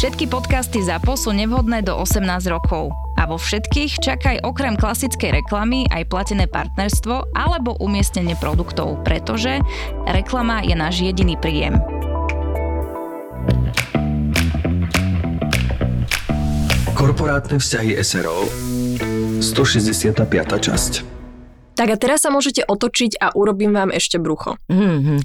[0.00, 2.88] Všetky podcasty ZAPO sú nevhodné do 18 rokov.
[3.20, 9.60] A vo všetkých čakaj okrem klasickej reklamy aj platené partnerstvo alebo umiestnenie produktov, pretože
[10.08, 11.76] reklama je náš jediný príjem.
[16.96, 18.48] Korporátne vzťahy SRO
[19.44, 20.16] 165.
[20.64, 21.19] časť
[21.80, 24.60] tak a teraz sa môžete otočiť a urobím vám ešte brucho.
[24.68, 25.24] Mm-hmm.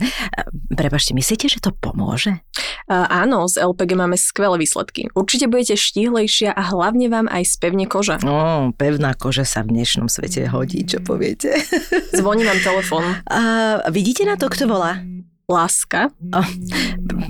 [0.71, 2.39] Prepašte, myslíte, že to pomôže?
[2.87, 5.11] Uh, áno, z LPG máme skvelé výsledky.
[5.11, 8.23] Určite budete štíhlejšia a hlavne vám aj spevne koža.
[8.23, 11.59] Oh, pevná koža sa v dnešnom svete hodí, čo poviete.
[12.23, 13.03] Zvoní vám telefon.
[13.27, 15.03] Uh, vidíte na to, kto volá?
[15.51, 16.07] Láska.
[16.31, 16.47] Oh,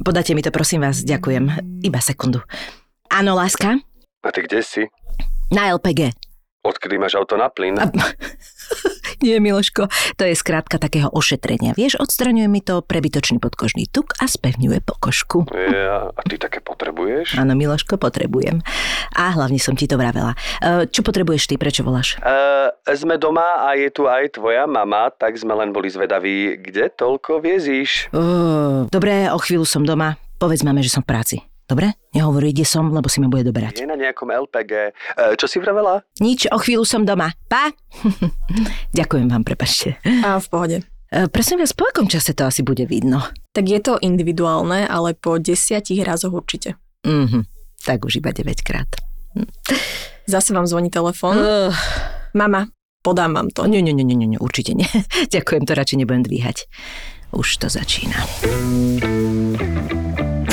[0.05, 1.49] podáte mi to, prosím vás, ďakujem.
[1.81, 2.45] Iba sekundu.
[3.09, 3.81] Áno, láska?
[4.21, 4.85] A ty kde si?
[5.49, 6.13] Na LPG.
[6.61, 7.73] Odkedy máš auto na plyn?
[7.81, 7.89] A...
[9.23, 9.87] Nie, Miloško,
[10.19, 11.77] to je skrátka takého ošetrenia.
[11.77, 15.47] Vieš, odstraňuje mi to prebytočný podkožný tuk a spevňuje pokožku.
[15.53, 17.39] Ja, a ty také potrebuješ?
[17.39, 18.59] Áno, Miloško, potrebujem.
[19.15, 20.35] A hlavne som ti to vravela.
[20.59, 22.19] E, čo potrebuješ ty, prečo voláš?
[22.19, 26.91] Uh, sme doma a je tu aj tvoja mama, tak sme len boli zvedaví, kde
[26.91, 28.11] toľko viezíš?
[28.11, 30.19] Uh, dobre, o chvíľu som doma.
[30.35, 31.37] Povedz máme, že som v práci.
[31.65, 31.97] Dobre?
[32.13, 33.81] Nehovorí, kde som, lebo si ma bude doberať.
[33.81, 34.71] Je na nejakom LPG.
[35.17, 36.05] E, čo si vravela?
[36.21, 37.33] Nič, o chvíľu som doma.
[37.49, 37.73] Pa!
[38.99, 39.97] Ďakujem vám, prepašte.
[40.05, 40.77] A v pohode.
[41.09, 43.25] E, prosím vás, po akom čase to asi bude vidno?
[43.49, 46.77] Tak je to individuálne, ale po desiatich razoch určite.
[47.01, 47.49] Mhm,
[47.81, 48.89] tak už iba 9 krát.
[50.29, 51.37] Zase vám zvoní telefón.
[51.37, 51.73] Uh.
[52.33, 52.67] Mama,
[53.01, 53.65] podám vám to.
[53.65, 54.89] Nie, nie, nie, nie, nie, určite nie.
[55.35, 56.69] Ďakujem, to radšej nebudem dvíhať.
[57.33, 58.15] Už to začína.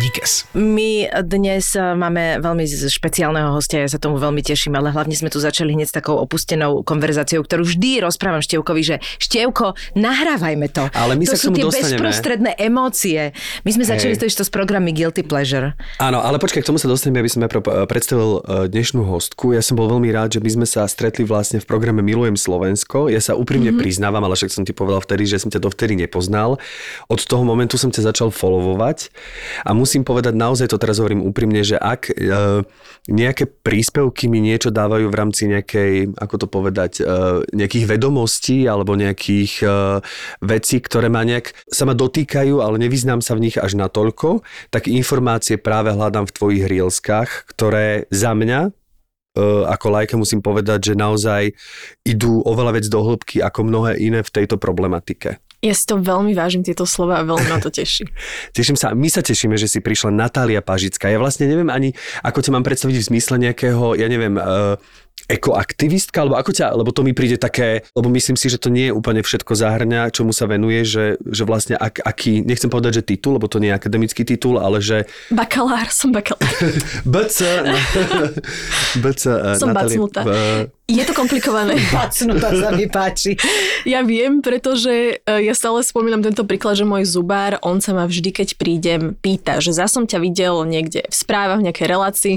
[0.00, 0.48] Díkes.
[0.56, 5.28] My dnes eh, máme veľmi špeciálneho hostia, ja sa tomu veľmi teším, ale hlavne sme
[5.28, 10.88] tu začali hneď s takou opustenou konverzáciou, ktorú vždy rozprávam Števkovi, že Števko, nahrávajme to.
[10.96, 12.00] Ale my to sa sú k tomu tie dostaneme.
[12.00, 13.36] bezprostredné emócie.
[13.68, 15.76] My sme začali to s programy Guilty Pleasure.
[16.00, 17.44] Áno, ale počkaj, k tomu sa dostaneme, aby som
[17.84, 19.52] predstavil eh, dnešnú hostku.
[19.52, 23.12] Ja som bol veľmi rád, že my sme sa stretli vlastne v programe Milujem Slovensko.
[23.12, 23.84] Ja sa úprimne mm-hmm.
[23.84, 26.56] priznávam, ale však som ti povedal vtedy, že som ťa dovtedy nepoznal.
[27.12, 29.12] Od toho momentu som ťa začal followovať
[29.68, 32.62] a musím musím povedať, naozaj to teraz hovorím úprimne, že ak e,
[33.10, 38.94] nejaké príspevky mi niečo dávajú v rámci nejakej, ako to povedať, e, nejakých vedomostí alebo
[38.94, 39.68] nejakých e,
[40.46, 44.86] vecí, ktoré ma nejak, sa ma dotýkajú, ale nevyznám sa v nich až natoľko, tak
[44.86, 48.70] informácie práve hľadám v tvojich rielskách, ktoré za mňa
[49.70, 51.54] ako lajka musím povedať, že naozaj
[52.02, 55.38] idú oveľa vec do hĺbky ako mnohé iné v tejto problematike.
[55.60, 58.08] Ja si to veľmi vážim, tieto slova a veľmi ma to teší.
[58.56, 58.96] Teším sa.
[58.96, 61.12] My sa tešíme, že si prišla Natália Pažická.
[61.12, 61.92] Ja vlastne neviem ani,
[62.24, 64.80] ako ťa mám predstaviť v zmysle nejakého, ja neviem, uh,
[65.28, 68.88] ekoaktivistka, alebo ako ťa, lebo to mi príde také, lebo myslím si, že to nie
[68.88, 73.06] je úplne všetko zahrňa, čomu sa venuje, že, že vlastne ak, aký, nechcem povedať, že
[73.14, 75.06] titul, lebo to nie je akademický titul, ale že...
[75.30, 76.48] Bakalár, som bakalár.
[77.12, 77.38] BC.
[79.02, 80.22] BC, eh, Som bacnutá.
[80.90, 81.78] Je to komplikované.
[81.94, 83.38] Bacnutá sa mi páči.
[83.86, 88.10] Ja viem, pretože eh, ja stále spomínam tento príklad, že môj zubár, on sa ma
[88.10, 92.34] vždy, keď prídem, pýta, že zase som ťa videl niekde v správach, v nejakej relácii,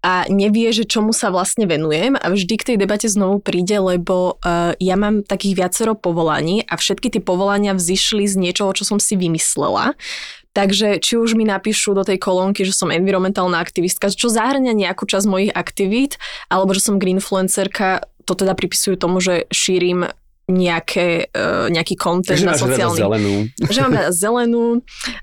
[0.00, 4.40] a nevie, že čomu sa vlastne venujem a vždy k tej debate znovu príde, lebo
[4.40, 8.96] uh, ja mám takých viacero povolaní a všetky tie povolania vzýšli z niečoho, čo som
[8.96, 9.92] si vymyslela.
[10.50, 15.06] Takže či už mi napíšu do tej kolónky, že som environmentálna aktivistka, čo zahrňa nejakú
[15.06, 16.18] časť mojich aktivít,
[16.50, 20.10] alebo že som greenfluencerka, to teda pripisujú tomu, že šírim
[20.50, 22.98] nejaké, uh, nejaký content na sociálny.
[22.98, 23.34] zelenú.
[23.62, 24.64] Že mám rada zelenú,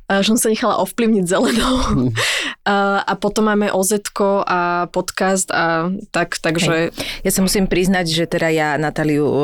[0.07, 1.75] uh, že som sa nechala ovplyvniť zelenou.
[2.67, 3.95] A potom máme oz
[4.43, 6.91] a podcast a tak, takže...
[6.91, 7.07] Hej.
[7.23, 9.39] Ja sa musím priznať, že teda ja Natáliu uh,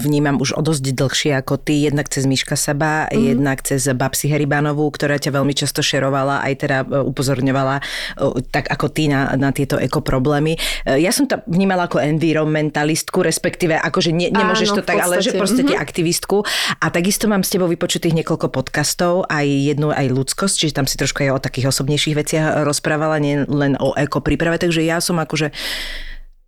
[0.00, 3.36] vnímam už o dosť dlhšie ako ty, jednak cez Miška Saba, mm.
[3.36, 8.72] jednak cez Babsi Heribanovú, ktorá ťa veľmi často šerovala, aj teda uh, upozorňovala uh, tak
[8.72, 10.56] ako ty na, na tieto ekoproblémy.
[10.88, 15.36] Ja som to vnímala ako environmentalistku, respektíve akože ne, nemôžeš Áno, to tak ale že
[15.36, 15.84] proste mm-hmm.
[15.84, 16.40] aktivistku.
[16.80, 20.96] A takisto mám s tebou vypočutých niekoľko podcastov, aj jednu aj ľudskosť, čiže tam si
[20.96, 25.18] trošku aj o takých osobnejších veciach rozprávala, nie len o eko príprave, takže ja som
[25.20, 25.50] akože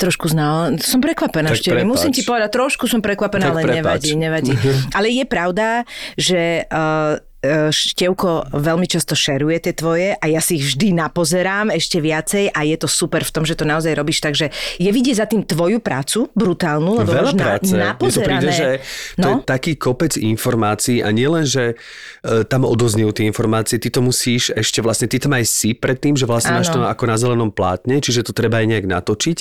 [0.00, 0.81] Trošku znal.
[0.81, 1.84] Som prekvapená, prepáč.
[1.84, 4.08] Musím ti povedať, trošku som prekvapená, Tak ale prepáč.
[4.08, 4.52] nevadí, nevadí.
[4.96, 5.84] ale je pravda,
[6.16, 11.96] že uh, Števko veľmi často šeruje tie tvoje a ja si ich vždy napozerám ešte
[11.96, 15.25] viacej a je to super v tom, že to naozaj robíš, takže je vidieť za
[15.25, 17.72] tým tvoju prácu, brutálnu, lebo Veľa práce.
[17.72, 18.52] na, to príde, napozerané.
[18.52, 18.69] že
[19.16, 21.81] to je no, taký kopec informácií a nielen, že
[22.20, 26.20] e, tam odoznejú tie informácie, ty to musíš ešte vlastne, ty tam aj si predtým,
[26.20, 29.38] že vlastne máš to ako na zelenom plátne, čiže to treba aj nejak natočiť.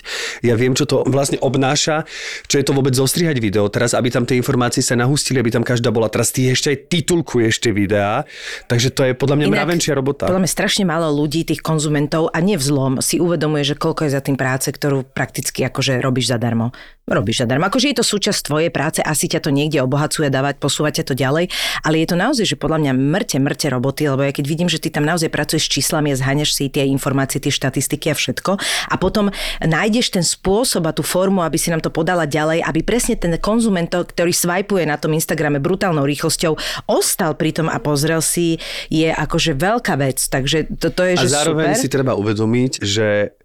[0.48, 2.08] Ja viem, čo to vlastne obnáša,
[2.48, 5.68] čo je to vôbec zostrihať video teraz, aby tam tie informácie sa nahustili, aby tam
[5.68, 6.08] každá bola.
[6.08, 8.30] Teraz ty ešte aj titulkuješ tie videá,
[8.70, 10.30] takže to je podľa mňa mravenčia robota.
[10.30, 14.06] Podľa mňa strašne málo ľudí, tých konzumentov a nie v zlom, si uvedomuje, že koľko
[14.06, 16.70] je za tým práce, ktorú prakticky akože robíš zadarmo.
[17.10, 17.66] Robíš zadarmo.
[17.66, 21.50] Akože je to súčasť tvojej práce, asi ťa to niekde obohacuje, dávať, posúvať to ďalej,
[21.82, 24.78] ale je to naozaj, že podľa mňa mŕte, mŕte roboty, lebo ja keď vidím, že
[24.78, 28.62] ty tam naozaj pracuješ s číslami a zháňaš si tie informácie, tie štatistiky a všetko
[28.62, 32.86] a potom nájdeš ten spôsob a tú formu, aby si nám to podala ďalej, aby
[32.86, 38.22] presne ten konzument, ktorý swipuje na tom Instagrame brutálnou rýchlosťou, ostal pri tom a pozrel
[38.22, 40.20] si, je akože veľká vec.
[40.20, 41.82] Takže to, to je, A že zároveň super.
[41.82, 43.40] si treba uvedomiť, že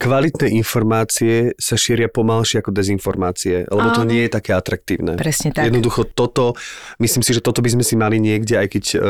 [0.00, 4.08] kvalitné informácie sa šíria pomalšie ako dezinformácie, lebo to Áno.
[4.08, 5.20] nie je také atraktívne.
[5.20, 5.68] Presne tak.
[5.68, 6.56] Jednoducho toto,
[6.96, 9.00] myslím si, že toto by sme si mali niekde, aj keď uh,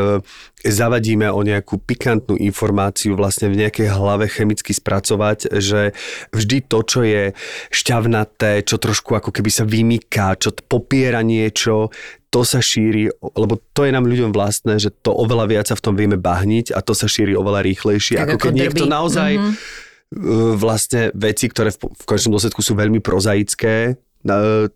[0.66, 5.94] zavadíme o nejakú pikantnú informáciu vlastne v nejakej hlave chemicky spracovať, že
[6.34, 7.22] vždy to, čo je
[7.70, 11.94] šťavnaté, čo trošku ako keby sa vymýka, čo popiera niečo,
[12.30, 15.82] to sa šíri, lebo to je nám ľuďom vlastné, že to oveľa viac sa v
[15.82, 18.22] tom vieme bahniť a to sa šíri oveľa rýchlejšie.
[18.22, 18.94] Tak ako ako keď niekto drbí.
[18.94, 19.42] naozaj Mhm.
[19.42, 20.54] mm-hmm.
[20.58, 23.98] vlastne veci, ktoré v, v konečnom dôsledku sú veľmi prozaické,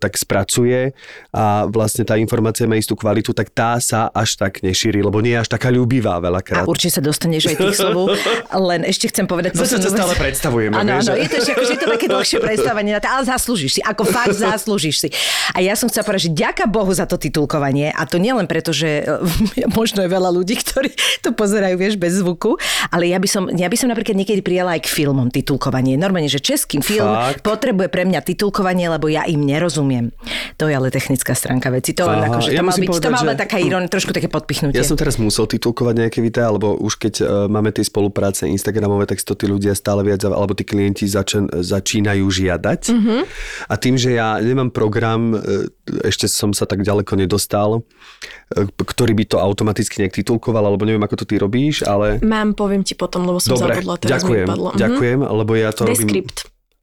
[0.00, 0.96] tak spracuje
[1.28, 5.36] a vlastne tá informácia má istú kvalitu, tak tá sa až tak nešíri, lebo nie
[5.36, 6.64] je až taká ľúbivá A veľakrát.
[6.64, 8.08] určite sa dostaneš aj k slovu,
[8.50, 9.52] len ešte chcem povedať...
[9.52, 9.84] To vec.
[9.84, 13.22] stále predstavujeme, Áno, áno, že- je to, ešte, akože je to také dlhšie predstavenie, ale
[13.28, 15.08] zaslúžiš si, ako fakt zaslúžiš si.
[15.52, 18.72] A ja som chcela povedať, že ďaká Bohu za to titulkovanie a to nielen preto,
[18.72, 19.20] že e,
[19.78, 20.88] možno je veľa ľudí, ktorí
[21.20, 22.56] to pozerajú, vieš, bez zvuku,
[22.88, 26.00] ale ja by som, ja by som napríklad niekedy prijala aj k filmom titulkovanie.
[26.00, 27.44] Normálne, že český film Fakt?
[27.44, 30.14] potrebuje pre mňa titulkovanie, lebo ja im nerozumiem.
[30.56, 31.92] To je ale technická stránka veci.
[31.98, 34.12] To Aha, akože, ja to mal musím byť, to povedať, mal že- taká ironia, trošku
[34.14, 34.78] také podpichnutie.
[34.78, 39.10] Ja som teraz musel titulkovať nejaké videá, lebo už keď uh, máme tie spolupráce Instagramové,
[39.10, 42.80] tak si to tí ľudia stále viac, alebo tí klienti začen, začínajú žiadať.
[42.90, 43.02] Mhm.
[43.04, 43.22] Mm-hmm.
[43.68, 45.68] A tým, že ja nemám program, uh,
[46.06, 51.02] ešte som sa tak ďaleko nedostal, uh, ktorý by to automaticky nejak titulkoval, alebo neviem,
[51.02, 52.22] ako to ty robíš, ale...
[52.24, 54.68] Mám, poviem ti potom, lebo som Dobre, zabudla, teraz ďakujem, mi vypadlo.
[54.72, 54.78] Mhm.
[54.80, 56.08] ďakujem, lebo ja to robím...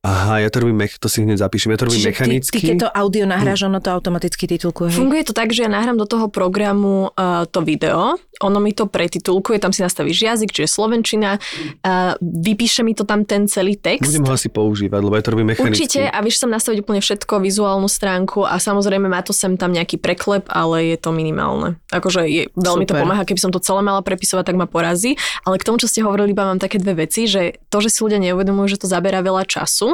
[0.02, 2.58] Aha, ja to robím, mech, to si hneď zapíšem, ja to robím Čiže ty, mechanicky.
[2.58, 4.90] ty, keď to audio nahráš, ono to automaticky titulkuje.
[4.90, 4.98] hej?
[4.98, 8.90] Funguje to tak, že ja nahrám do toho programu uh, to video, ono mi to
[8.90, 14.10] pretitulkuje, tam si nastavíš jazyk, čiže slovenčina, uh, vypíše mi to tam ten celý text.
[14.10, 15.86] Budem ho asi používať, lebo ja to robím mechanicky.
[15.86, 19.70] Určite a vieš tam nastaviť úplne všetko, vizuálnu stránku a samozrejme má to sem tam
[19.70, 21.78] nejaký preklep, ale je to minimálne.
[21.94, 23.06] Akože je, veľmi to Super.
[23.06, 25.14] pomáha, keby som to celé mala prepisovať, tak ma porazí.
[25.46, 28.02] Ale k tomu, čo ste hovorili, iba mám také dve veci, že to, že si
[28.02, 29.91] ľudia neuvedomujú, že to zaberá veľa času.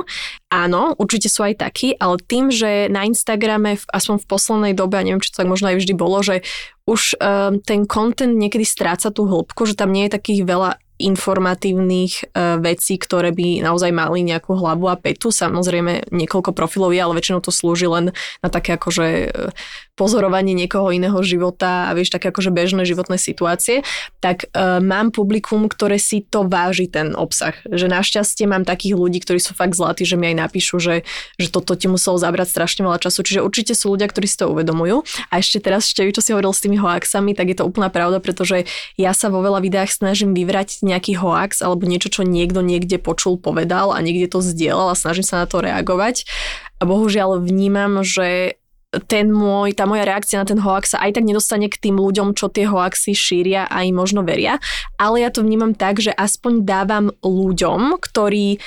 [0.51, 5.05] Áno, určite sú aj takí, ale tým, že na Instagrame, aspoň v poslednej dobe, a
[5.05, 6.43] neviem, či to tak možno aj vždy bolo, že
[6.87, 12.33] už um, ten content niekedy stráca tú hĺbku, že tam nie je takých veľa informatívnych
[12.33, 15.29] uh, vecí, ktoré by naozaj mali nejakú hlavu a petu.
[15.29, 19.53] Samozrejme, niekoľko profilov je, ale väčšinou to slúži len na také akože uh,
[19.97, 23.81] pozorovanie niekoho iného života a vieš, také akože bežné životné situácie,
[24.21, 27.57] tak uh, mám publikum, ktoré si to váži ten obsah.
[27.65, 31.01] Že našťastie mám takých ľudí, ktorí sú fakt zlatí, že mi aj napíšu, že,
[31.41, 33.25] že toto ti muselo zabrať strašne veľa času.
[33.25, 35.01] Čiže určite sú ľudia, ktorí si to uvedomujú.
[35.33, 38.21] A ešte teraz, ešte čo si hovoril s tými hoaxami, tak je to úplná pravda,
[38.21, 38.69] pretože
[39.01, 43.41] ja sa vo veľa videách snažím vyvrať nejaký hoax alebo niečo, čo niekto niekde počul,
[43.41, 46.29] povedal a niekde to zdieľal a snažím sa na to reagovať.
[46.77, 48.59] A bohužiaľ vnímam, že
[49.07, 52.31] ten môj, tá moja reakcia na ten hoax sa aj tak nedostane k tým ľuďom,
[52.31, 54.63] čo tie hoaxy šíria a im možno veria,
[54.95, 58.57] ale ja to vnímam tak, že aspoň dávam ľuďom, ktorí e,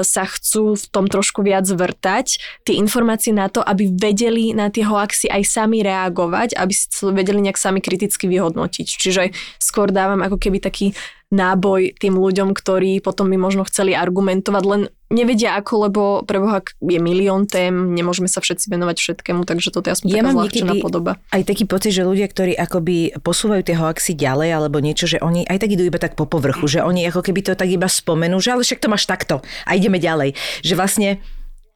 [0.00, 4.88] sa chcú v tom trošku viac vrtať, tie informácie na to, aby vedeli na tie
[4.88, 8.88] hoaxy aj sami reagovať, aby si vedeli nejak sami kriticky vyhodnotiť.
[8.88, 9.22] Čiže
[9.60, 10.96] skôr dávam ako keby taký
[11.30, 16.98] náboj tým ľuďom, ktorí potom by možno chceli argumentovať, len nevedia ako, lebo preboha je
[16.98, 20.74] milión tém, nemôžeme sa všetci venovať všetkému, takže toto je aspoň Ja taká mám zľahčená
[20.82, 21.12] podoba.
[21.30, 25.46] Aj taký pocit, že ľudia, ktorí akoby posúvajú tie hoaxy ďalej alebo niečo, že oni
[25.46, 28.38] aj tak idú iba tak po povrchu, že oni ako keby to tak iba spomenú,
[28.42, 30.34] že ale však to máš takto a ideme ďalej.
[30.66, 31.10] Že vlastne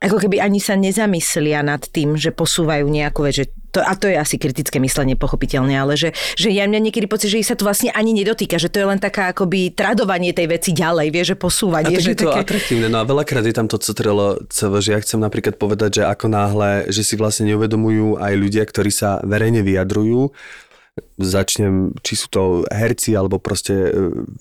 [0.05, 4.07] ako keby ani sa nezamyslia nad tým, že posúvajú nejakú vec, že to, a to
[4.07, 7.59] je asi kritické myslenie, pochopiteľne, ale že, že ja mňa niekedy pocit, že ich sa
[7.59, 11.25] to vlastne ani nedotýka, že to je len taká akoby tradovanie tej veci ďalej, vie,
[11.27, 11.91] že posúvanie.
[11.91, 12.43] A tak že je to také...
[12.47, 16.03] atraktívne, no a veľakrát je tam to cetrelo CV, že ja chcem napríklad povedať, že
[16.07, 20.31] ako náhle, že si vlastne neuvedomujú aj ľudia, ktorí sa verejne vyjadrujú,
[21.19, 23.91] začnem, či sú to herci alebo proste e,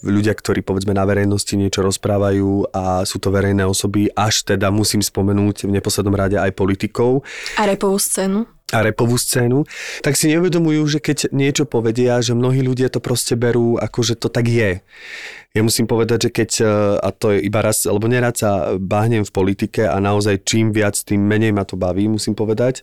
[0.05, 5.01] ľudia, ktorí povedzme na verejnosti niečo rozprávajú a sú to verejné osoby, až teda musím
[5.01, 7.25] spomenúť v neposlednom rade aj politikov.
[7.57, 9.69] A repovú scénu a repovú scénu,
[10.01, 14.17] tak si neuvedomujú, že keď niečo povedia, že mnohí ľudia to proste berú ako, že
[14.17, 14.81] to tak je.
[15.53, 16.67] Ja musím povedať, že keď, e,
[16.97, 20.97] a to je iba raz, alebo nerad sa bahnem v politike a naozaj čím viac,
[20.97, 22.81] tým menej ma to baví, musím povedať.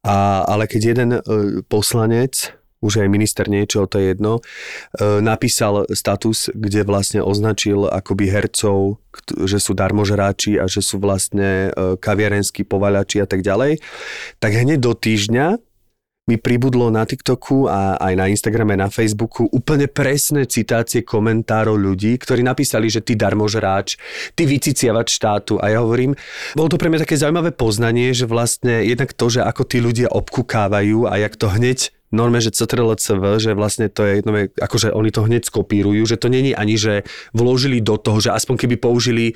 [0.00, 1.20] A, ale keď jeden e,
[1.68, 8.28] poslanec už aj minister niečo, to je jedno, e, napísal status, kde vlastne označil akoby
[8.28, 9.00] hercov,
[9.48, 13.80] že sú darmožráči a že sú vlastne e, kaviarenskí povaľači a tak ďalej,
[14.38, 15.56] tak hneď do týždňa
[16.26, 22.18] mi pribudlo na TikToku a aj na Instagrame, na Facebooku úplne presné citácie komentárov ľudí,
[22.18, 23.94] ktorí napísali, že ty darmožráč,
[24.34, 25.62] ty vyciciavač štátu.
[25.62, 26.18] A ja hovorím,
[26.58, 30.10] bolo to pre mňa také zaujímavé poznanie, že vlastne jednak to, že ako tí ľudia
[30.10, 35.10] obkukávajú a jak to hneď norme, že CTRL-CV, že vlastne to je, no, akože oni
[35.10, 37.02] to hneď skopírujú, že to není ani, že
[37.34, 39.34] vložili do toho, že aspoň keby použili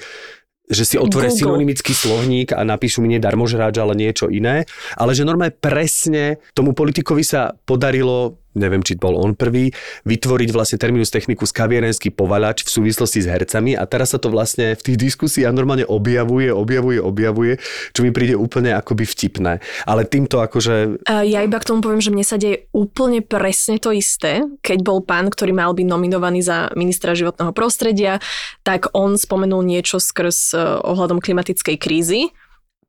[0.70, 4.70] že si otvoria synonymický slovník a napíšu mi nie darmožráč, ale niečo iné.
[4.94, 9.70] Ale že normálne presne tomu politikovi sa podarilo neviem, či bol on prvý,
[10.06, 14.74] vytvoriť vlastne terminus technicus kavierenský povalač v súvislosti s hercami a teraz sa to vlastne
[14.74, 17.52] v tých diskusiách normálne objavuje, objavuje, objavuje,
[17.94, 19.62] čo mi príde úplne akoby vtipné.
[19.86, 21.06] Ale týmto akože...
[21.06, 24.42] Ja iba k tomu poviem, že mne sa deje úplne presne to isté.
[24.64, 28.18] Keď bol pán, ktorý mal byť nominovaný za ministra životného prostredia,
[28.66, 32.32] tak on spomenul niečo skrz eh, ohľadom klimatickej krízy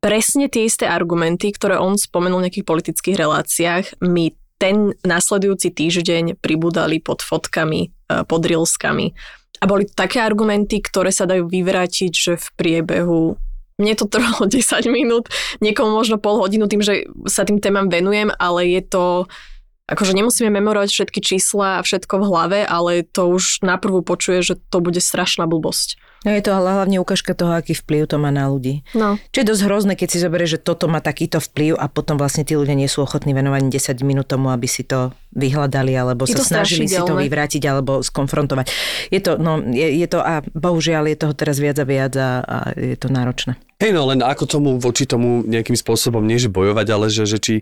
[0.02, 6.38] presne tie isté argumenty, ktoré on spomenul v nejakých politických reláciách, mi ten nasledujúci týždeň
[6.38, 9.10] pribudali pod fotkami, e, pod rilskami.
[9.58, 13.34] A boli také argumenty, ktoré sa dajú vyvrátiť, že v priebehu
[13.82, 15.26] mne to trvalo 10 minút,
[15.58, 19.26] niekomu možno pol hodinu tým, že sa tým témam venujem, ale je to,
[19.90, 24.54] akože nemusíme memorovať všetky čísla a všetko v hlave, ale to už naprvu počuje, že
[24.70, 25.98] to bude strašná blbosť.
[26.22, 28.86] No je to hlavne ukážka toho, aký vplyv to má na ľudí.
[28.94, 29.18] No.
[29.34, 32.46] Čo je dosť hrozné, keď si zoberieš, že toto má takýto vplyv a potom vlastne
[32.46, 36.38] tí ľudia nie sú ochotní venovať 10 minút tomu, aby si to vyhľadali alebo je
[36.38, 38.70] sa snažili si to vyvrátiť alebo skonfrontovať.
[39.10, 42.30] Je to, no, je, je to a bohužiaľ je toho teraz viac a viac a,
[42.46, 43.58] a je to náročné.
[43.82, 47.42] Hej, no len ako tomu voči tomu nejakým spôsobom nie že bojovať, ale že, že
[47.42, 47.54] či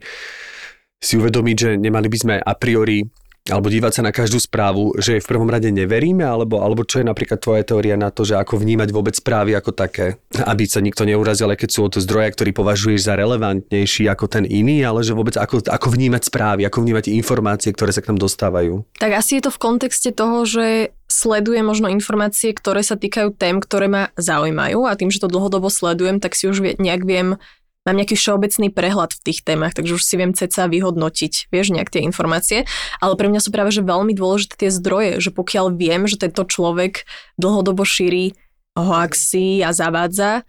[1.00, 3.08] si uvedomiť, že nemali by sme a priori
[3.48, 7.08] alebo dívať sa na každú správu, že v prvom rade neveríme, alebo, alebo čo je
[7.08, 11.08] napríklad tvoja teória na to, že ako vnímať vôbec správy ako také, aby sa nikto
[11.08, 15.16] neurazil, aj keď sú od zdroja, ktorý považuješ za relevantnejší ako ten iný, ale že
[15.16, 18.84] vôbec ako, ako vnímať správy, ako vnímať informácie, ktoré sa k nám dostávajú.
[19.00, 23.58] Tak asi je to v kontexte toho, že sleduje možno informácie, ktoré sa týkajú tém,
[23.58, 27.40] ktoré ma zaujímajú a tým, že to dlhodobo sledujem, tak si už nejak viem
[27.88, 31.88] mám nejaký všeobecný prehľad v tých témach, takže už si viem ceca vyhodnotiť, vieš, nejak
[31.88, 32.68] tie informácie.
[33.00, 36.44] Ale pre mňa sú práve že veľmi dôležité tie zdroje, že pokiaľ viem, že tento
[36.44, 37.08] človek
[37.40, 38.36] dlhodobo šíri
[38.76, 40.44] hoaxy a zavádza,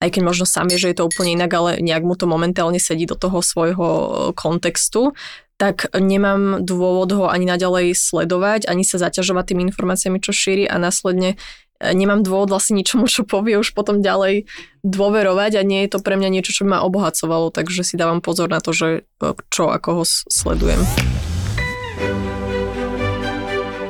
[0.00, 2.76] aj keď možno sám je, že je to úplne inak, ale nejak mu to momentálne
[2.76, 3.88] sedí do toho svojho
[4.36, 5.16] kontextu,
[5.56, 10.76] tak nemám dôvod ho ani naďalej sledovať, ani sa zaťažovať tými informáciami, čo šíri a
[10.76, 11.40] následne
[11.80, 14.48] nemám dôvod vlastne ničomu, čo povie už potom ďalej
[14.86, 18.48] dôverovať a nie je to pre mňa niečo, čo ma obohacovalo, takže si dávam pozor
[18.48, 20.80] na to, že e, čo ako ho sledujem.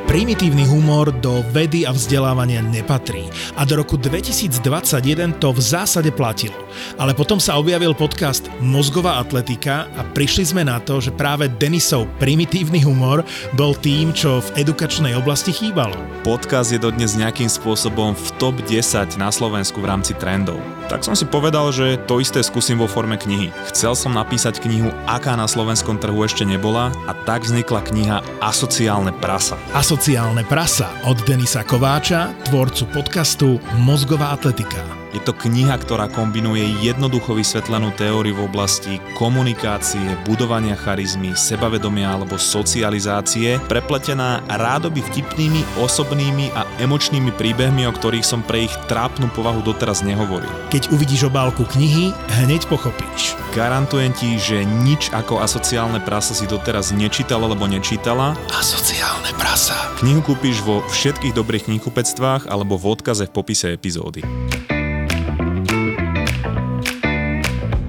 [0.06, 3.26] Primitívny humor do vedy a vzdelávania nepatrí
[3.58, 6.54] a do roku 2021 to v zásade platilo.
[6.94, 12.06] Ale potom sa objavil podcast Mozgová atletika a prišli sme na to, že práve Denisov
[12.22, 13.26] primitívny humor
[13.58, 15.98] bol tým, čo v edukačnej oblasti chýbalo.
[16.22, 20.62] Podcast je dodnes nejakým spôsobom v top 10 na Slovensku v rámci trendov.
[20.86, 23.50] Tak som si povedal, že to isté skúsim vo forme knihy.
[23.74, 29.10] Chcel som napísať knihu, aká na slovenskom trhu ešte nebola a tak vznikla kniha Asociálne
[29.18, 29.58] prasa.
[29.74, 35.05] Asociálne Špeciálne prasa od Denisa Kováča, tvorcu podcastu Mozgová atletika.
[35.16, 42.36] Je to kniha, ktorá kombinuje jednoducho vysvetlenú teóriu v oblasti komunikácie, budovania charizmy, sebavedomia alebo
[42.36, 49.64] socializácie, prepletená rádoby vtipnými, osobnými a emočnými príbehmi, o ktorých som pre ich trápnu povahu
[49.64, 50.52] doteraz nehovoril.
[50.68, 52.12] Keď uvidíš obálku knihy,
[52.44, 53.40] hneď pochopíš.
[53.56, 58.36] Garantujem ti, že nič ako asociálne prasa si doteraz nečítal alebo nečítala.
[58.52, 59.96] Asociálne prasa.
[60.04, 64.20] Knihu kúpiš vo všetkých dobrých knihkupectvách alebo v odkaze v popise epizódy.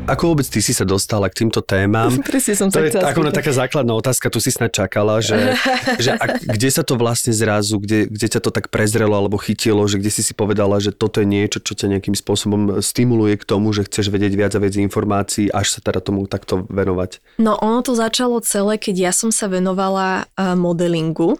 [0.07, 2.09] Ako vôbec ty si sa dostala k týmto témam?
[2.25, 3.35] Presne som to sa je chcela taká, spýtať.
[3.35, 5.53] taká základná otázka, tu si snad čakala, že,
[6.03, 9.83] že ak, kde sa to vlastne zrazu, kde, kde ťa to tak prezrelo alebo chytilo,
[9.85, 13.43] že kde si si povedala, že toto je niečo, čo ťa nejakým spôsobom stimuluje k
[13.43, 17.19] tomu, že chceš vedieť viac a viac informácií, až sa teda tomu takto venovať.
[17.37, 21.35] No ono to začalo celé, keď ja som sa venovala uh, modelingu.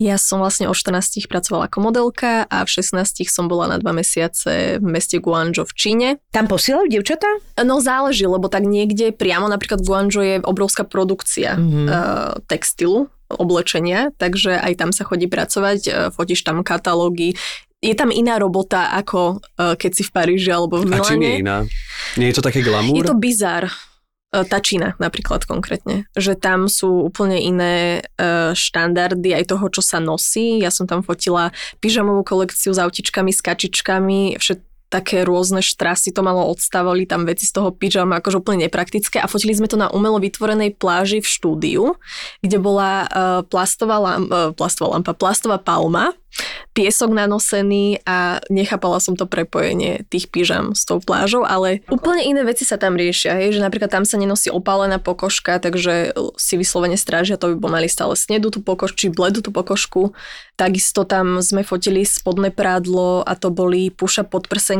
[0.00, 3.92] Ja som vlastne o 14 pracovala ako modelka a v 16 som bola na dva
[3.92, 6.08] mesiace v meste Guangzhou v Číne.
[6.32, 7.28] Tam posielajú dievčatá?
[7.60, 11.60] No záleží, lebo tak niekde priamo napríklad v Guangzhou je obrovská produkcia Mhm.
[11.60, 11.86] mm-hmm.
[11.92, 17.36] uh, textilu, oblečenia, takže aj tam sa chodí pracovať, uh, fotíš tam katalógy.
[17.80, 21.32] Je tam iná robota ako uh, keď si v Paríži alebo v A čím je
[21.44, 21.56] iná?
[22.16, 22.96] Nie je to také glamour?
[22.96, 23.68] Je to bizar.
[24.30, 26.06] E, Tá Čína napríklad konkrétne.
[26.14, 30.62] Že tam sú úplne iné e, štandardy aj toho, čo sa nosí.
[30.62, 31.50] Ja som tam fotila
[31.82, 37.46] pyžamovú kolekciu s autičkami, s kačičkami, všet, také rôzne štrasy to malo odstavili tam veci
[37.46, 41.30] z toho pyžama, akože úplne nepraktické a fotili sme to na umelo vytvorenej pláži v
[41.30, 41.82] štúdiu,
[42.42, 46.10] kde bola uh, plastová, lam, uh, plastová lampa, plastová palma,
[46.70, 52.46] piesok nanosený a nechápala som to prepojenie tých pyžam s tou plážou, ale úplne iné
[52.46, 56.94] veci sa tam riešia, hej, že napríklad tam sa nenosí opálená pokožka, takže si vyslovene
[56.94, 60.14] strážia, to by mali stále snedu tú pokožku, či bledu tú pokožku.
[60.54, 64.30] Takisto tam sme fotili spodné prádlo a to boli push-up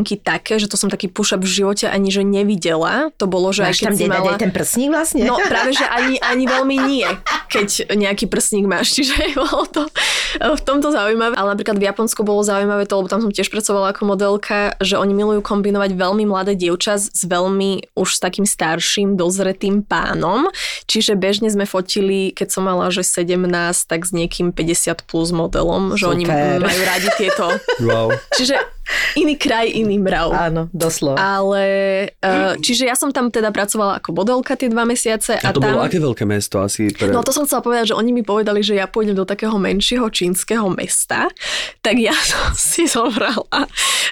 [0.01, 3.13] podprsenky také, že to som taký push-up v živote ani že nevidela.
[3.21, 4.41] To bolo, že Máš aj keď tam si mala...
[4.41, 5.23] ten prsník vlastne?
[5.29, 7.07] No práve, že ani, ani veľmi nie,
[7.53, 9.85] keď nejaký prsník máš, čiže bolo to
[10.41, 11.37] v tomto zaujímavé.
[11.37, 14.97] Ale napríklad v Japonsku bolo zaujímavé to, lebo tam som tiež pracovala ako modelka, že
[14.97, 20.49] oni milujú kombinovať veľmi mladé dievča s veľmi už s takým starším, dozretým pánom.
[20.89, 23.37] Čiže bežne sme fotili, keď som mala že 17,
[23.87, 26.59] tak s niekým 50 plus modelom, že oni Super.
[26.63, 27.47] majú radi tieto.
[27.83, 28.15] Wow.
[28.35, 28.80] Čiže
[29.17, 30.31] iný kraj, iný mrav.
[30.33, 31.19] Áno, doslova.
[31.19, 31.65] Ale,
[32.23, 35.39] uh, čiže ja som tam teda pracovala ako modelka tie dva mesiace.
[35.41, 36.91] A A, to tam, bolo aké veľké mesto asi?
[36.91, 37.11] Pre...
[37.11, 40.07] No to som chcela povedať, že oni mi povedali, že ja pôjdem do takého menšieho
[40.11, 41.31] čínskeho mesta,
[41.83, 43.67] tak ja som si zobrala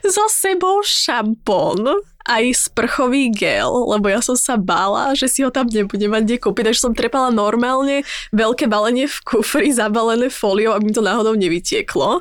[0.06, 5.64] so sebou šampón aj sprchový gel, lebo ja som sa bála, že si ho tam
[5.64, 8.04] nebudem mať kde kúpiť, takže som trepala normálne
[8.36, 12.20] veľké balenie v kufri, zabalené fóliou, aby mi to náhodou nevytieklo.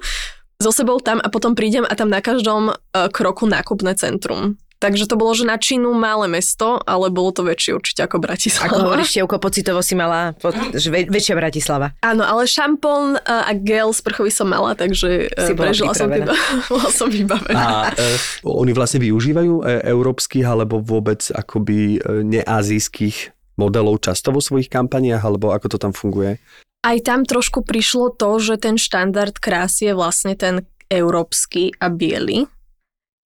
[0.58, 4.58] So sebou tam a potom prídem a tam na každom uh, kroku nákupné centrum.
[4.78, 8.70] Takže to bolo, že na Čínu malé mesto, ale bolo to väčšie určite ako Bratislava.
[8.70, 11.98] Ako hovoríš, Tevko, pocitovo si mala, po, že väč- väčšia Bratislava.
[12.06, 16.30] Áno, ale šampón a gel sprchový som mala, takže Si si prežila som tieto,
[16.74, 17.58] bola som vybavená.
[17.58, 24.46] A e, oni vlastne využívajú e, európskych alebo vôbec akoby e, neazijských modelov často vo
[24.46, 26.38] svojich kampaniách, alebo ako to tam funguje?
[26.86, 32.48] Aj tam trošku prišlo to, že ten štandard krásy je vlastne ten európsky a biely.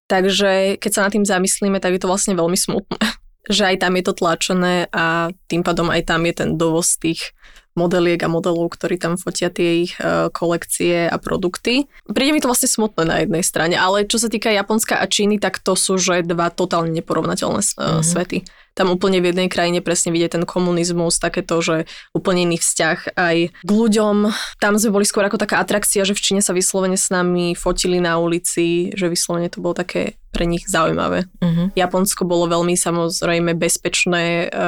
[0.10, 3.00] Takže keď sa nad tým zamyslíme, tak je to vlastne veľmi smutné.
[3.42, 7.34] Že aj tam je to tlačené a tým pádom aj tam je ten dovoz tých
[7.74, 11.88] modeliek a modelov, ktorí tam fotia tie ich e, kolekcie a produkty.
[12.06, 15.40] Príde mi to vlastne smutné na jednej strane, ale čo sa týka Japonska a Číny,
[15.40, 18.04] tak to sú že dva totálne neporovnateľné mm-hmm.
[18.04, 18.44] svety.
[18.72, 23.38] Tam úplne v jednej krajine presne vidieť ten komunizmus, takéto, že úplne iný vzťah aj
[23.52, 24.32] k ľuďom.
[24.64, 28.00] Tam sme boli skôr ako taká atrakcia, že v Číne sa vyslovene s nami fotili
[28.00, 31.28] na ulici, že vyslovene to bolo také pre nich zaujímavé.
[31.44, 31.68] Uh-huh.
[31.76, 34.66] Japonsko bolo veľmi samozrejme bezpečné, e,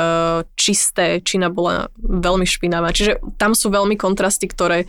[0.59, 2.91] čisté, Čína bola veľmi špinavá.
[2.91, 4.87] Čiže tam sú veľmi kontrasty, ktoré e,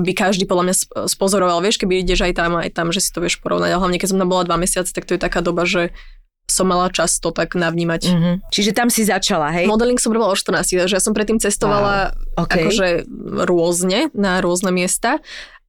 [0.00, 1.60] by každý podľa mňa sp- spozoroval.
[1.60, 3.76] Vieš, keby ideš aj tam, aj tam, že si to vieš porovnať.
[3.76, 5.92] A hlavne, keď som tam bola dva mesiace, tak to je taká doba, že
[6.46, 8.02] som mala čas to tak navnímať.
[8.06, 8.34] Uh-huh.
[8.54, 9.66] Čiže tam si začala, hej?
[9.66, 12.46] Modeling som robila o 14, takže ja som predtým cestovala Wow.
[12.46, 12.52] OK.
[12.52, 12.88] akože
[13.46, 15.18] rôzne, na rôzne miesta.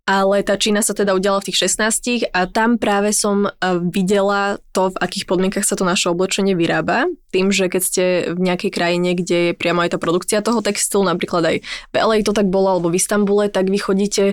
[0.08, 3.52] Ale tá Čína sa teda udiala v tých 16 a tam práve som eh,
[3.92, 7.12] videla to, v akých podmienkach sa to naše oblečenie vyrába.
[7.36, 11.04] Tým, že keď ste v nejakej krajine, kde je priamo aj tá produkcia toho textilu,
[11.04, 11.56] napríklad aj
[11.92, 14.24] v LA to tak bolo, alebo v Istambule, tak vy chodíte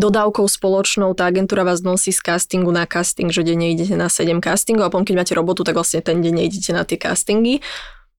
[0.00, 4.40] dodávkou spoločnou, tá agentúra vás nosí z castingu na casting, že denne idete na 7
[4.40, 7.60] castingov a potom keď máte robotu, tak vlastne ten deň idete na tie castingy.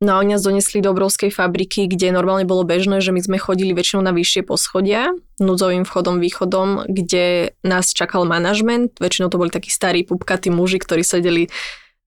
[0.02, 3.38] No a oni nás donesli do obrovskej fabriky, kde normálne bolo bežné, že my sme
[3.38, 8.98] chodili väčšinou na vyššie poschodia, núdzovým vchodom, východom, kde nás čakal manažment.
[8.98, 11.54] Väčšinou to boli takí starí pupkatí muži, ktorí sedeli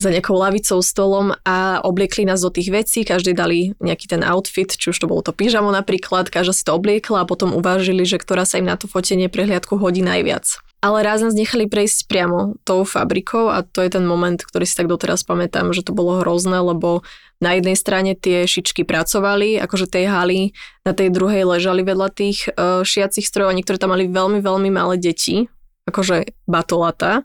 [0.03, 4.69] za nejakou lavicou, stolom a obliekli nás do tých vecí, každý dali nejaký ten outfit,
[4.69, 8.19] či už to bolo to pyžamo napríklad, každá si to obliekla a potom uvážili, že
[8.19, 10.61] ktorá sa im na to fotenie prehliadku hodí najviac.
[10.85, 14.77] Ale raz nás nechali prejsť priamo tou fabrikou a to je ten moment, ktorý si
[14.77, 17.01] tak doteraz pamätám, že to bolo hrozné, lebo
[17.41, 20.53] na jednej strane tie šičky pracovali, akože tej haly,
[20.85, 25.01] na tej druhej ležali vedľa tých uh, šiacich strojov niektoré tam mali veľmi, veľmi malé
[25.01, 25.49] deti,
[25.89, 27.25] akože batolata.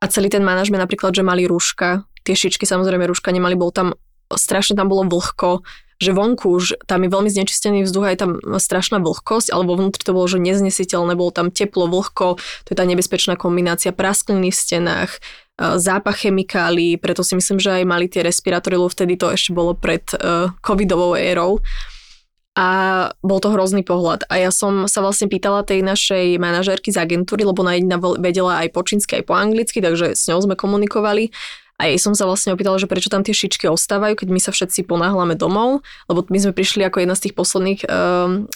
[0.00, 3.96] A celý ten manažment napríklad, že mali rúška, tie šičky samozrejme rúška nemali, bol tam
[4.28, 5.62] strašne tam bolo vlhko,
[5.96, 10.04] že vonku už tam je veľmi znečistený vzduch a je tam strašná vlhkosť, alebo vnútri
[10.04, 14.56] to bolo, že neznesiteľné, bolo tam teplo, vlhko, to je tá nebezpečná kombinácia praskliny v
[14.60, 15.18] stenách, e,
[15.80, 19.72] zápach chemikálií, preto si myslím, že aj mali tie respirátory, lebo vtedy to ešte bolo
[19.72, 21.64] pred uh, covidovou érou
[22.56, 22.68] a
[23.20, 24.24] bol to hrozný pohľad.
[24.32, 28.64] A ja som sa vlastne pýtala tej našej manažérky z agentúry, lebo ona jedna vedela
[28.64, 31.28] aj po čínsky, aj po anglicky, takže s ňou sme komunikovali.
[31.76, 34.48] A jej som sa vlastne opýtala, že prečo tam tie šičky ostávajú, keď my sa
[34.48, 38.48] všetci ponáhľame domov, lebo my sme prišli ako jedna z tých posledných um,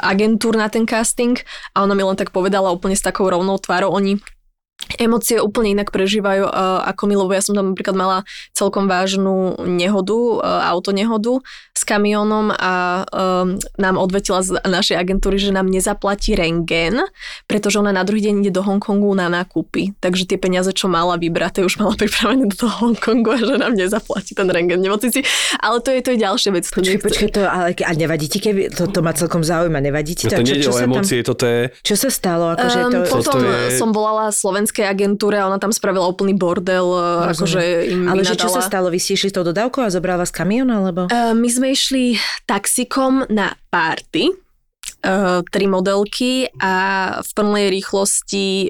[0.00, 1.36] agentúr na ten casting
[1.76, 4.16] a ona mi len tak povedala úplne s takou rovnou tvárou, oni
[5.00, 8.18] emócie úplne inak prežívajú uh, ako my, lebo ja som tam napríklad mala
[8.52, 11.40] celkom vážnu nehodu, uh, autonehodu
[11.74, 17.02] s kamiónom a um, nám odvetila z našej agentúry, že nám nezaplatí rengen,
[17.50, 19.98] pretože ona na druhý deň ide do Hongkongu na nákupy.
[19.98, 23.74] Takže tie peniaze, čo mala vybraté, už mala pripravené do toho Hongkongu a že nám
[23.74, 25.26] nezaplatí ten rengen nemocnici.
[25.58, 26.64] Ale to je, to je ďalšia vec.
[26.70, 30.30] Počkej, počkej, to, ale a nevadí ti, keby, to, to ma celkom zaujíma, nevadí ti?
[30.30, 31.74] No to, nie je o emócie, tam, toto je...
[31.82, 32.54] Čo sa stalo?
[32.54, 33.74] Akože to, um, potom toto je...
[33.74, 34.30] som volala
[34.84, 37.32] slovenskej agentúre a ona tam spravila úplný bordel, Rozumiem.
[37.32, 38.92] akože im Ale že čo sa stalo?
[38.92, 41.08] Vy ste išli s tou dodávkou a zobral vás kamión, alebo?
[41.08, 46.74] Uh, my sme išli taxikom na párty, uh, tri modelky a
[47.24, 48.68] v plnej rýchlosti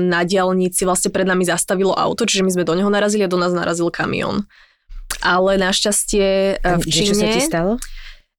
[0.00, 3.36] na diálnici vlastne pred nami zastavilo auto, čiže my sme do neho narazili a do
[3.36, 4.48] nás narazil kamión.
[5.20, 7.50] Ale našťastie v Niečo sa ti Číne...
[7.50, 7.72] stalo?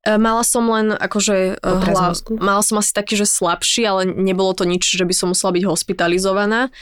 [0.01, 2.39] E, Mala som len akože e, mozgu?
[2.41, 5.63] mala som asi taký, že slabší, ale nebolo to nič, že by som musela byť
[5.67, 6.73] hospitalizovaná.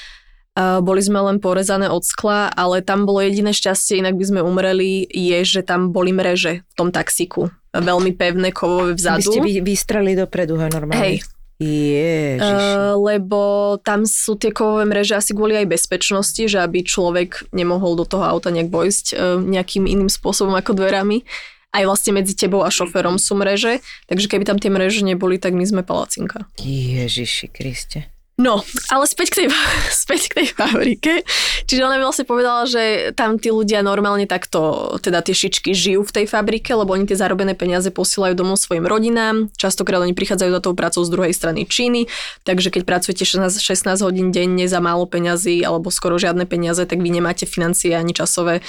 [0.58, 5.08] Boli sme len porezané od skla, ale tam bolo jediné šťastie, inak by sme umreli,
[5.08, 7.48] je, že tam boli mreže v tom taxiku.
[7.72, 9.30] Veľmi pevné, kovové vzadu.
[9.30, 11.00] ste vy, vystreli dopredu, hej, normálne.
[11.00, 11.16] Hej.
[11.60, 12.40] Ježiš.
[12.40, 13.40] Uh, lebo
[13.84, 18.24] tam sú tie kovové mreže asi kvôli aj bezpečnosti, že aby človek nemohol do toho
[18.24, 21.28] auta nejak vojsť uh, nejakým iným spôsobom ako dverami.
[21.70, 25.54] Aj vlastne medzi tebou a šoférom sú mreže, takže keby tam tie mreže neboli, tak
[25.54, 26.48] my sme palacinka.
[26.64, 28.10] Ježiši Kriste.
[28.40, 29.48] No, ale späť k tej,
[30.08, 31.28] späť k tej fabrike.
[31.68, 36.08] Čiže ona mi vlastne povedala, že tam tí ľudia normálne takto, teda tie šičky žijú
[36.08, 39.52] v tej fabrike, lebo oni tie zarobené peniaze posielajú domov svojim rodinám.
[39.60, 42.08] Častokrát oni prichádzajú za tou prácou z druhej strany Číny,
[42.48, 47.04] takže keď pracujete 16, 16 hodín denne za málo peňazí alebo skoro žiadne peniaze, tak
[47.04, 48.64] vy nemáte financie ani časové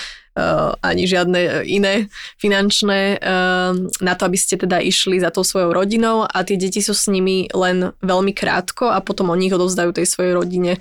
[0.81, 2.09] ani žiadne iné
[2.41, 6.81] finančné uh, na to, aby ste teda išli za tou svojou rodinou a tie deti
[6.81, 10.73] sú s nimi len veľmi krátko a potom oni ich odovzdajú tej svojej rodine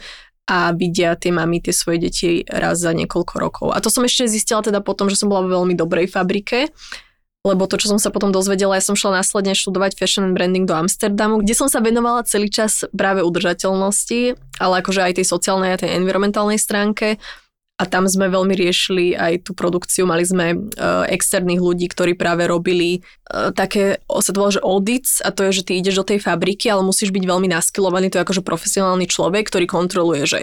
[0.50, 3.67] a vidia tie mamy, tie svoje deti raz za niekoľko rokov.
[3.69, 6.74] A to som ešte zistila teda potom, že som bola vo veľmi dobrej fabrike,
[7.45, 10.67] lebo to, čo som sa potom dozvedela, ja som šla následne študovať fashion and branding
[10.67, 15.72] do Amsterdamu, kde som sa venovala celý čas práve udržateľnosti, ale akože aj tej sociálnej
[15.72, 17.15] a tej environmentálnej stránke
[17.79, 20.03] a tam sme veľmi riešili aj tú produkciu.
[20.03, 22.99] Mali sme uh, externých ľudí, ktorí práve robili
[23.31, 26.19] uh, také, sa to volá, že audits a to je, že ty ideš do tej
[26.19, 30.39] fabriky, ale musíš byť veľmi naskilovaný, to je akože profesionálny človek, ktorý kontroluje, že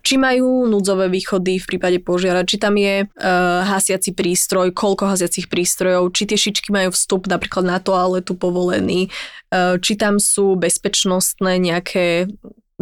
[0.00, 5.52] či majú núdzové východy v prípade požiara, či tam je uh, hasiaci prístroj, koľko hasiacich
[5.52, 9.12] prístrojov, či tie šičky majú vstup napríklad na toaletu povolený,
[9.52, 12.32] uh, či tam sú bezpečnostné nejaké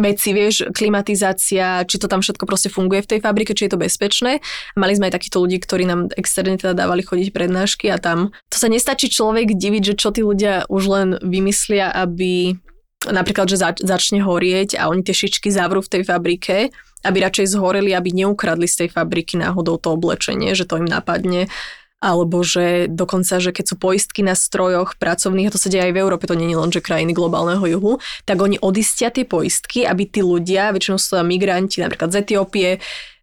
[0.01, 3.79] veci, vieš, klimatizácia, či to tam všetko proste funguje v tej fabrike, či je to
[3.79, 4.41] bezpečné.
[4.75, 8.57] Mali sme aj takýchto ľudí, ktorí nám externe teda dávali chodiť prednášky a tam to
[8.57, 12.57] sa nestačí človek diviť, že čo tí ľudia už len vymyslia, aby
[13.09, 16.57] napríklad, že zač- začne horieť a oni tie šičky zavrú v tej fabrike,
[17.01, 21.49] aby radšej zhoreli, aby neukradli z tej fabriky náhodou to oblečenie, že to im napadne
[22.01, 25.93] alebo že dokonca, že keď sú poistky na strojoch pracovných, a to sa deje aj
[25.93, 29.85] v Európe, to nie je len, že krajiny globálneho juhu, tak oni odistia tie poistky,
[29.85, 32.81] aby tí ľudia, väčšinou sú migranti, napríklad z Etiópie,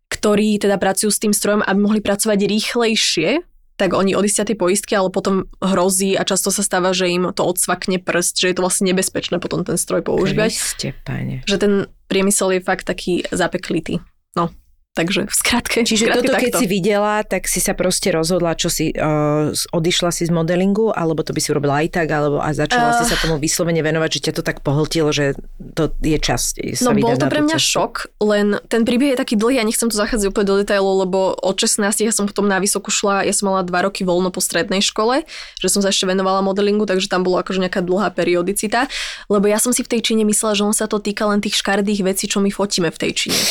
[0.08, 3.44] ktorí teda pracujú s tým strojom, aby mohli pracovať rýchlejšie,
[3.78, 7.46] tak oni odistia tie poistky, ale potom hrozí a často sa stáva, že im to
[7.46, 10.50] odsvakne prst, že je to vlastne nebezpečné potom ten stroj používať.
[10.50, 11.46] Kriste, pane.
[11.46, 11.74] Že ten
[12.10, 14.02] priemysel je fakt taký zapeklitý.
[14.34, 14.50] No,
[14.98, 15.86] takže v skratke.
[15.86, 16.62] Čiže skratke toto, keď takto.
[16.62, 21.22] si videla, tak si sa proste rozhodla, čo si, uh, odišla si z modelingu, alebo
[21.22, 24.10] to by si urobila aj tak, alebo a začala uh, si sa tomu vyslovene venovať,
[24.18, 25.38] že ťa to tak pohltilo, že
[25.78, 27.78] to je čas sa No bol to pre mňa cestu.
[27.78, 27.94] šok,
[28.26, 31.56] len ten príbeh je taký dlhý a nechcem to zachádzať úplne do detailov, lebo od
[31.56, 34.82] 16 ja som potom na vysokú šla, ja som mala dva roky voľno po strednej
[34.82, 35.28] škole,
[35.60, 38.88] že som sa ešte venovala modelingu, takže tam bolo akože nejaká dlhá periodicita,
[39.28, 41.60] lebo ja som si v tej Číne myslela, že on sa to týka len tých
[41.60, 43.42] škaredých vecí, čo my fotíme v tej Číne.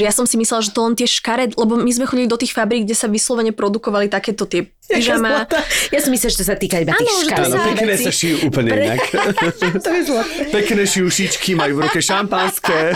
[0.00, 2.36] Že ja som si myslela, že to len tie škared, lebo my sme chodili do
[2.36, 5.46] tých fabrík, kde sa vyslovene produkovali takéto tie pyžama.
[5.94, 7.54] Ja si myslím, že to sa týka iba tých Áno, to škálov.
[7.54, 9.00] sa- Pekné sa šijú úplne inak.
[9.86, 10.42] to je zlaté.
[10.50, 12.90] Pekné šiušičky, majú v ruke šampanské.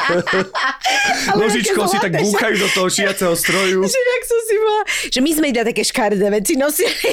[1.38, 3.86] Nožičkou si tak búchajú do toho šiaceho stroju.
[3.94, 7.10] Že jak som si bola, že my sme iba také škaredé veci nosili.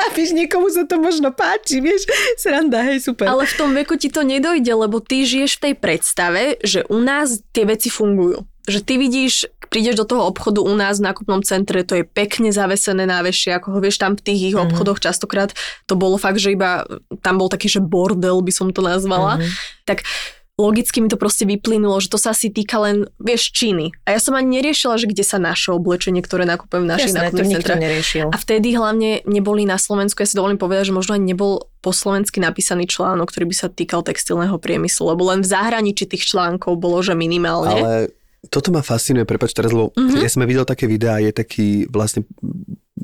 [0.00, 2.06] A vieš, niekomu sa to možno páči, vieš,
[2.38, 3.28] sranda, hej, super.
[3.28, 7.02] Ale v tom veku ti to nedojde, lebo ty žiješ v tej predstave, že u
[7.02, 8.46] nás tie veci fungujú.
[8.70, 9.34] Že ty vidíš,
[9.66, 13.74] prídeš do toho obchodu u nás v nákupnom centre, to je pekne zavesené návešie, ako
[13.74, 14.62] ho vieš tam v tých ich Mhm.
[14.66, 15.50] obchodoch častokrát
[15.84, 16.86] to bolo fakt, že iba
[17.20, 19.38] tam bol taký, že bordel by som to nazvala.
[19.38, 19.50] Mhm.
[19.84, 19.98] Tak
[20.60, 23.96] logicky mi to proste vyplynulo, že to sa asi týka len, vieš, Číny.
[24.04, 27.64] A ja som ani neriešila, že kde sa naše oblečenie, ktoré nakupujem v našich nákupných
[27.64, 27.80] centrách.
[27.80, 28.28] neriešil.
[28.28, 31.96] A vtedy hlavne neboli na Slovensku, ja si dovolím povedať, že možno ani nebol po
[31.96, 36.76] slovensky napísaný článok, ktorý by sa týkal textilného priemyslu, lebo len v zahraničí tých článkov
[36.76, 37.80] bolo, že minimálne.
[37.80, 37.92] Ale
[38.48, 40.24] toto ma fascinuje, prepač teraz, lebo mm-hmm.
[40.24, 42.24] ja som videl také videá, je taký vlastne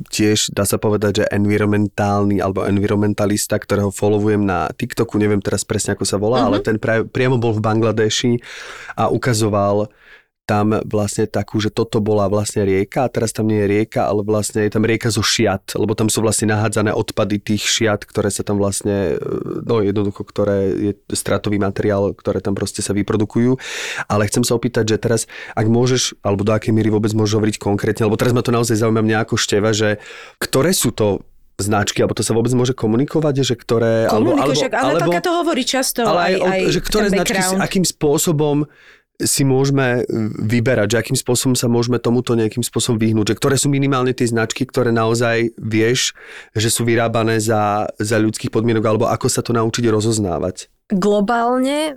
[0.09, 5.93] tiež, dá sa povedať, že environmentálny alebo environmentalista, ktorého followujem na TikToku, neviem teraz presne
[5.93, 6.49] ako sa volá, mm-hmm.
[6.49, 8.33] ale ten pra- priamo bol v Bangladeši
[8.97, 9.93] a ukazoval
[10.47, 14.23] tam vlastne takú, že toto bola vlastne rieka a teraz tam nie je rieka, ale
[14.23, 18.31] vlastne je tam rieka zo šiat, lebo tam sú vlastne nahádzané odpady tých šiat, ktoré
[18.31, 23.59] sa tam vlastne, e, no jednoducho, ktoré je stratový materiál, ktoré tam proste sa vyprodukujú.
[24.07, 25.21] Ale chcem sa opýtať, že teraz,
[25.59, 28.79] ak môžeš, alebo do akej míry vôbec môžeš hovoriť konkrétne, lebo teraz ma to naozaj
[28.79, 29.99] zaujíma mňa ako števa, že
[30.39, 31.27] ktoré sú to
[31.59, 34.13] značky, alebo to sa vôbec môže komunikovať, že ktoré...
[34.13, 36.05] Komunikuje, alebo, alebo, Natalka to hovorí často.
[36.05, 37.65] ale aj, aj, aj že ktoré značky, background.
[37.65, 38.57] akým spôsobom
[39.17, 40.05] si môžeme
[40.41, 44.29] vyberať, že akým spôsobom sa môžeme tomuto nejakým spôsobom vyhnúť, že ktoré sú minimálne tie
[44.29, 46.13] značky, ktoré naozaj vieš,
[46.53, 50.69] že sú vyrábané za, za ľudských podmienok, alebo ako sa to naučiť rozoznávať.
[50.93, 51.97] Globálne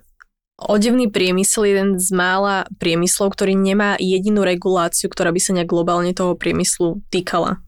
[0.60, 5.72] odevný priemysel je jeden z mála priemyslov, ktorý nemá jedinú reguláciu, ktorá by sa nejak
[5.72, 7.60] globálne toho priemyslu týkala.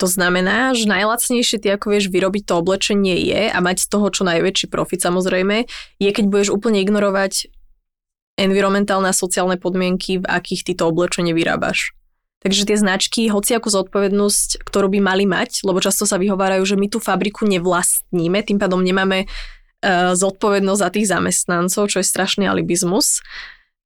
[0.00, 4.08] To znamená, že najlacnejšie ty ako vieš vyrobiť to oblečenie je a mať z toho
[4.08, 5.68] čo najväčší profit samozrejme,
[6.00, 7.52] je keď budeš úplne ignorovať
[8.40, 11.92] environmentálne a sociálne podmienky, v akých ty to oblečenie vyrábaš.
[12.40, 16.88] Takže tie značky, hociakú zodpovednosť, ktorú by mali mať, lebo často sa vyhovárajú, že my
[16.88, 23.20] tú fabriku nevlastníme, tým pádom nemáme uh, zodpovednosť za tých zamestnancov, čo je strašný alibizmus.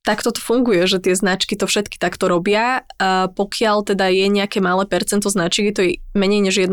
[0.06, 2.86] Tak toto funguje, že tie značky to všetky takto robia.
[3.00, 5.82] A pokiaľ teda je nejaké malé percento značiek, je to
[6.14, 6.70] menej než 1%,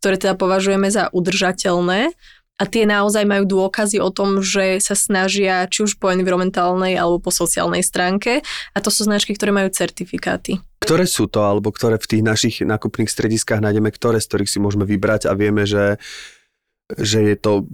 [0.00, 2.14] ktoré teda považujeme za udržateľné,
[2.54, 7.18] a tie naozaj majú dôkazy o tom, že sa snažia či už po environmentálnej alebo
[7.18, 10.62] po sociálnej stránke a to sú značky, ktoré majú certifikáty.
[10.78, 14.58] Ktoré sú to, alebo ktoré v tých našich nákupných strediskách nájdeme, ktoré z ktorých si
[14.62, 15.98] môžeme vybrať a vieme, že
[16.84, 17.64] že je to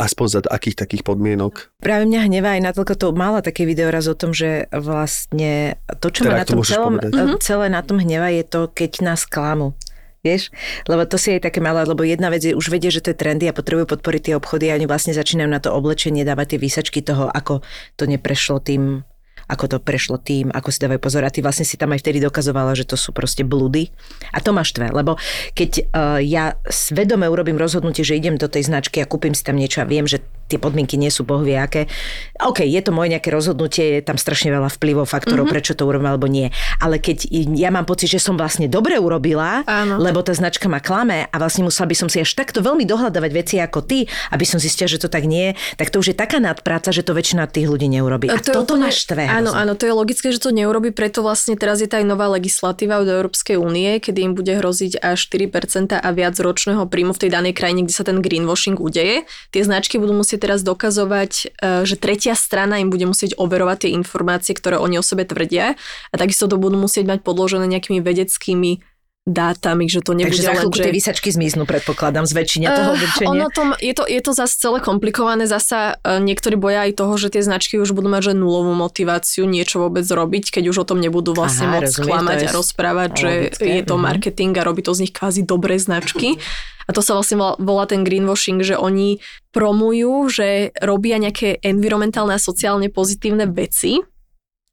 [0.00, 1.68] aspoň za akých takých podmienok.
[1.84, 6.08] Práve mňa hnevá aj Natalka to mala také video raz o tom, že vlastne to,
[6.08, 7.12] čo Teda, ma na tom celom, povedať.
[7.12, 7.38] mm-hmm.
[7.44, 9.76] celé na tom hnevá, je to, keď nás klamu.
[10.24, 10.48] Vieš?
[10.88, 13.20] Lebo to si aj také malé, lebo jedna vec je, už vedie, že to je
[13.20, 16.58] trendy a potrebujú podporiť tie obchody a oni vlastne začínajú na to oblečenie dávať tie
[16.64, 17.60] výsačky toho, ako
[18.00, 19.04] to neprešlo tým
[19.44, 21.22] ako to prešlo tým, ako si dávajú pozor.
[21.24, 23.92] A ty vlastne si tam aj vtedy dokazovala, že to sú proste blúdy.
[24.32, 25.20] A to ma štve, lebo
[25.52, 29.60] keď uh, ja svedome urobím rozhodnutie, že idem do tej značky a kúpim si tam
[29.60, 31.90] niečo a viem, že tie podmienky nie sú bohvie aké.
[32.38, 35.54] OK, je to moje nejaké rozhodnutie, je tam strašne veľa vplyvov, faktorov, mm-hmm.
[35.58, 36.54] prečo to urobím alebo nie.
[36.78, 37.26] Ale keď
[37.58, 39.98] ja mám pocit, že som vlastne dobre urobila, Áno.
[39.98, 43.32] lebo tá značka ma klame a vlastne musela by som si až takto veľmi dohľadávať
[43.34, 46.16] veci ako ty, aby som zistila, že to tak nie je, tak to už je
[46.16, 48.30] taká nadpráca, že to väčšina tých ľudí neurobi.
[48.30, 49.24] A, to toto úplne- ma štve.
[49.26, 52.30] Áno, áno, to je logické, že to neurobi, preto vlastne teraz je tá aj nová
[52.30, 57.20] legislatíva od Európskej únie, kedy im bude hroziť až 4% a viac ročného príjmu v
[57.26, 59.24] tej danej krajine, kde sa ten greenwashing udeje.
[59.50, 63.90] Tie značky budú musieť teraz dokazovať, eh, že tretia strana im bude musieť overovať tie
[63.96, 65.80] informácie, ktoré oni o sebe tvrdia.
[66.12, 68.93] A takisto to budú musieť mať podložené nejakými vedeckými
[69.24, 70.84] dátami, že to nebude Takže za chvíľku že...
[70.84, 73.28] tie výsačky zmiznú, predpokladám, z väčšine toho oblečenia.
[73.32, 75.48] ono tom, je, to, je to zase celé komplikované.
[75.48, 79.48] Zasa uh, niektorí boja aj toho, že tie značky už budú mať že nulovú motiváciu
[79.48, 82.48] niečo vôbec robiť, keď už o tom nebudú vlastne Aha, môcť rozumiem, klamať to je
[82.48, 84.02] a rozprávať, že logické, je to mhm.
[84.04, 86.36] marketing a robí to z nich kvázi dobré značky.
[86.84, 89.24] A to sa vlastne volá, volá ten greenwashing, že oni
[89.56, 94.04] promujú, že robia nejaké environmentálne a sociálne pozitívne veci,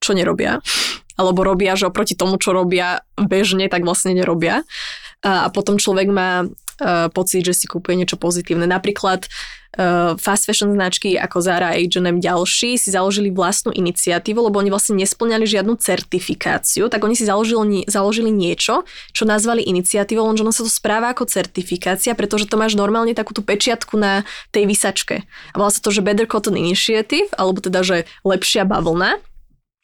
[0.04, 0.60] čo nerobia.
[1.22, 4.66] Alebo robia, že oproti tomu, čo robia bežne, tak vlastne nerobia.
[5.22, 6.50] A, potom človek má
[6.82, 8.66] uh, pocit, že si kúpuje niečo pozitívne.
[8.66, 9.30] Napríklad
[9.78, 14.98] uh, fast fashion značky ako Zara, H&M, ďalší si založili vlastnú iniciatívu, lebo oni vlastne
[14.98, 20.66] nesplňali žiadnu certifikáciu, tak oni si založili, založili niečo, čo nazvali iniciatívou, lenže ono sa
[20.66, 25.24] to správa ako certifikácia, pretože to máš normálne takú tú pečiatku na tej vysačke.
[25.54, 29.22] A volá sa to, že Better Cotton Initiative, alebo teda, že lepšia bavlna.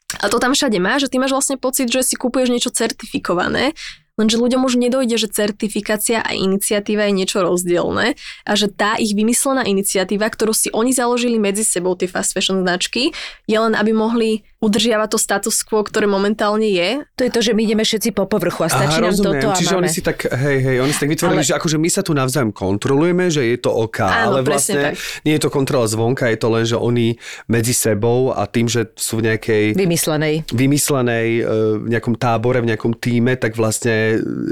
[0.07, 3.75] A to tam všade má, že ty máš vlastne pocit, že si kúpuješ niečo certifikované,
[4.17, 8.17] Lenže ľuďom už nedojde, že certifikácia a iniciatíva je niečo rozdielne
[8.49, 12.65] a že tá ich vymyslená iniciatíva, ktorú si oni založili medzi sebou, tie fast fashion
[12.65, 13.13] značky,
[13.45, 17.05] je len, aby mohli udržiavať to status quo, ktoré momentálne je.
[17.13, 19.37] To je to, že my ideme všetci po povrchu a stačí Aha, nám rozumiem.
[19.37, 19.81] toto a Čiže máme.
[19.85, 22.11] oni si tak, hej, hej, oni si tak vytvorili, Ale- že akože my sa tu
[22.17, 26.39] navzájom kontrolujeme, že je to OK, Áno, ale vlastne nie je to kontrola zvonka, je
[26.41, 30.49] to len, že oni medzi sebou a tým, že sú v nejakej Vymyslenej.
[30.49, 31.41] vymyslenej e,
[31.77, 33.93] v nejakom tábore, v nejakom týme, tak vlastne,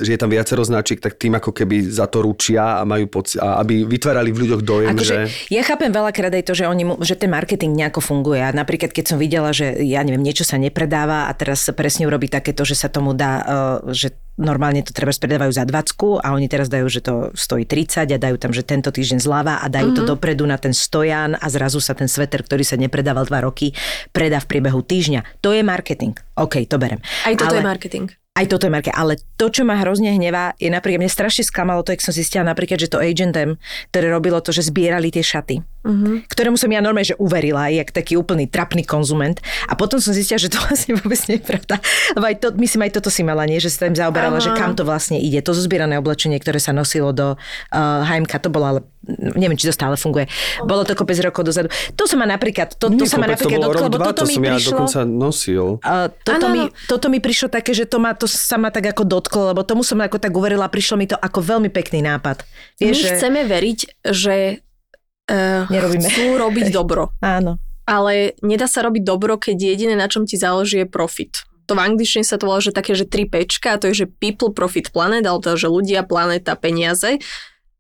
[0.02, 3.40] že je tam viacero značiek, tak tým ako keby za to ručia a majú pocit,
[3.40, 5.54] a aby vytvárali v ľuďoch dojem, Akože, že...
[5.54, 8.42] ja chápem veľakrát aj to, že, oni, mu- že ten marketing nejako funguje.
[8.42, 12.28] A napríklad, keď som videla, že ja neviem, niečo sa nepredáva a teraz presne urobí
[12.28, 16.48] takéto, že sa tomu dá, uh, že normálne to treba predávajú za 20 a oni
[16.52, 19.96] teraz dajú, že to stojí 30 a dajú tam, že tento týždeň zľava a dajú
[19.96, 20.08] mm-hmm.
[20.08, 23.72] to dopredu na ten stojan a zrazu sa ten sveter, ktorý sa nepredával 2 roky,
[24.12, 25.40] predá v priebehu týždňa.
[25.40, 26.14] To je marketing.
[26.36, 27.00] OK, to berem.
[27.24, 28.08] Aj toto Ale- je marketing.
[28.36, 31.88] Aj toto je marke, ale to, čo ma hrozne hnevá, je napríklad, mne strašne sklamalo
[31.88, 33.56] to, jak som zistila napríklad, že to Agentem,
[33.96, 36.16] ktoré robilo to, že zbierali tie šaty, mm-hmm.
[36.28, 39.38] ktorému som ja normálne, že uverila, jak taký úplný trapný konzument.
[39.70, 41.78] A potom som zistila, že to vlastne vôbec nie je pravda.
[42.18, 43.62] Lebo aj to, myslím, aj toto si mala, nie?
[43.62, 44.46] že sa tam zaoberala, Aha.
[44.46, 45.40] že kam to vlastne ide.
[45.46, 49.74] To zozbierané oblečenie, ktoré sa nosilo do uh, HMK, to bolo ale neviem, či to
[49.74, 50.26] stále funguje.
[50.66, 51.70] Bolo to kopec rokov dozadu.
[51.94, 54.36] To sa ma napríklad, to, to sa ma napríklad dotklo, lebo dva, toto to mi
[54.36, 54.72] som ja prišlo...
[54.74, 55.66] dokonca nosil.
[55.82, 58.90] Uh, toto, Áno, mi, toto mi prišlo také, že to, ma, to sa ma tak
[58.90, 62.42] ako dotklo, lebo tomu som ako tak uverila, prišlo mi to ako veľmi pekný nápad.
[62.82, 63.10] My Vieš, že...
[63.18, 64.66] chceme veriť, že
[65.30, 66.08] uh, Nerobíme.
[66.10, 67.14] chcú robiť dobro.
[67.22, 67.58] Áno.
[67.86, 71.46] Ale nedá sa robiť dobro, keď jediné, na čom ti záleží, je profit.
[71.70, 74.08] To v angličtine sa to volá, že také, že 3 pečka, a to je, že
[74.10, 77.22] people, profit, planet, alebo to, že ľudia, planéta, peniaze,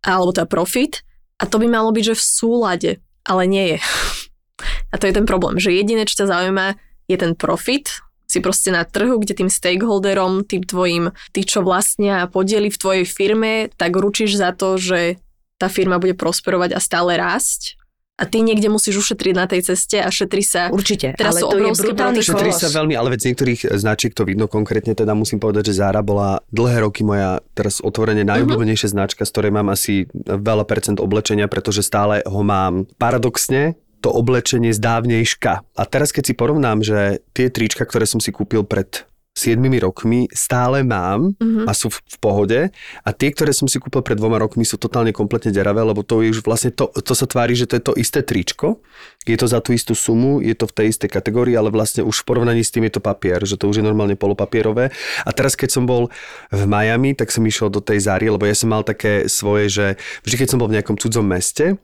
[0.05, 1.01] alebo to profit.
[1.41, 2.91] A to by malo byť, že v súlade,
[3.25, 3.79] ale nie je.
[4.93, 6.79] A to je ten problém, že jediné, čo ťa zaujíma,
[7.11, 7.91] je ten profit,
[8.25, 12.79] si proste na trhu, kde tým stakeholderom, tým tvojim, tí, čo vlastnia a podieli v
[12.79, 15.21] tvojej firme, tak ručíš za to, že
[15.57, 17.79] tá firma bude prosperovať a stále rásť.
[18.15, 20.71] A ty niekde musíš ušetriť na tej ceste a šetri sa.
[20.71, 22.63] Určite, Teraz ale to je brutálny kolos.
[22.63, 25.99] sa veľmi, ale veď z niektorých značiek to vidno konkrétne, teda musím povedať, že Zara
[25.99, 31.51] bola dlhé roky moja teraz otvorene najobľúbenejšia značka, z ktorej mám asi veľa percent oblečenia,
[31.51, 35.75] pretože stále ho mám paradoxne to oblečenie z dávnejška.
[35.75, 39.03] A teraz keď si porovnám, že tie trička, ktoré som si kúpil pred
[39.35, 41.67] 7 rokmi stále mám Mhm.
[41.67, 42.59] a sú v, v pohode
[43.03, 46.23] a tie, ktoré som si kúpil pred dvoma rokmi sú totálne kompletne deravé, lebo to
[46.23, 48.79] je už vlastne to, to sa tvári, že to je to isté tričko,
[49.27, 52.23] je to za tú istú sumu, je to v tej istej kategórii, ale vlastne už
[52.23, 54.95] v porovnaní s tým je to papier, že to už je normálne polopapierové.
[55.27, 56.07] A teraz keď som bol
[56.55, 59.85] v Miami, tak som išiel do tej Zary, lebo ja som mal také svoje, že
[60.23, 61.75] vždy keď som bol v nejakom cudzom meste,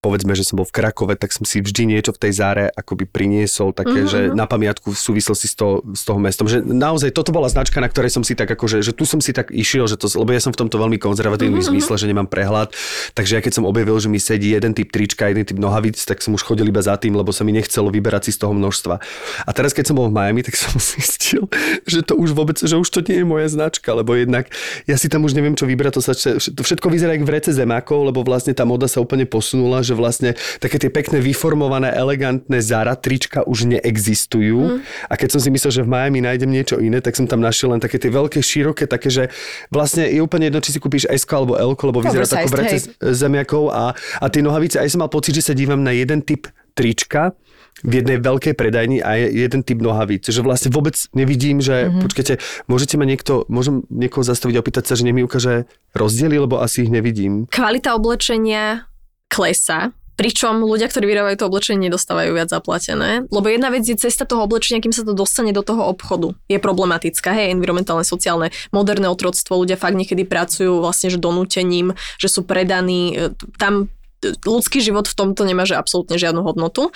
[0.00, 3.04] povedzme, že som bol v Krakove, tak som si vždy niečo v tej záre akoby
[3.04, 4.12] priniesol, také, mm-hmm.
[4.12, 6.48] že na pamiatku v súvislosti s, to, s toho mestom.
[6.48, 9.36] Že naozaj toto bola značka, na ktorej som si tak akože, že tu som si
[9.36, 11.84] tak išiel, že to, lebo ja som v tomto veľmi konzervatívnym mm-hmm.
[11.84, 12.72] zmysle, že nemám prehľad.
[13.12, 16.24] Takže ja keď som objavil, že mi sedí jeden typ trička, jeden typ nohavíc, tak
[16.24, 19.04] som už chodil iba za tým, lebo sa mi nechcelo vyberať si z toho množstva.
[19.44, 21.44] A teraz keď som bol v Miami, tak som zistil,
[21.84, 24.48] že to už vôbec, že už to nie je moja značka, lebo jednak
[24.88, 27.52] ja si tam už neviem, čo vybrať, to, sa, to všetko vyzerá jak v rece
[27.52, 30.30] zemákov, lebo vlastne tá moda sa úplne posunula, že vlastne
[30.62, 34.78] také tie pekné vyformované, elegantné Zara trička už neexistujú.
[34.78, 35.10] Mm.
[35.10, 37.74] A keď som si myslel, že v Miami nájdem niečo iné, tak som tam našiel
[37.74, 39.34] len také tie veľké, široké, také, že
[39.74, 42.58] vlastne je úplne jedno, či si kúpiš S alebo L, lebo vyzerá to ako v
[42.62, 46.22] rece zemiakov a, a tie nohavice, aj som mal pocit, že sa dívam na jeden
[46.22, 46.46] typ
[46.78, 47.34] trička,
[47.80, 50.28] v jednej veľkej predajni a je jeden typ nohavíc.
[50.28, 52.02] Že vlastne vôbec nevidím, že mm-hmm.
[52.04, 52.34] počkajte,
[52.68, 55.64] môžete ma niekto, môžem niekoho zastaviť a opýtať sa, že nemi ukáže
[55.96, 57.48] rozdiely, lebo asi ich nevidím.
[57.48, 58.89] Kvalita oblečenia
[59.30, 63.24] klesá, pričom ľudia, ktorí vyrábajú to oblečenie, nedostávajú viac zaplatené.
[63.32, 66.36] Lebo jedna vec je cesta toho oblečenia, kým sa to dostane do toho obchodu.
[66.44, 69.64] Je problematická, hej, environmentálne, sociálne, moderné otroctvo.
[69.64, 73.32] Ľudia fakt niekedy pracujú vlastne, že donútením, že sú predaní.
[73.56, 73.88] Tam
[74.20, 76.92] e, ľudský život v tomto nemá, že absolútne žiadnu hodnotu.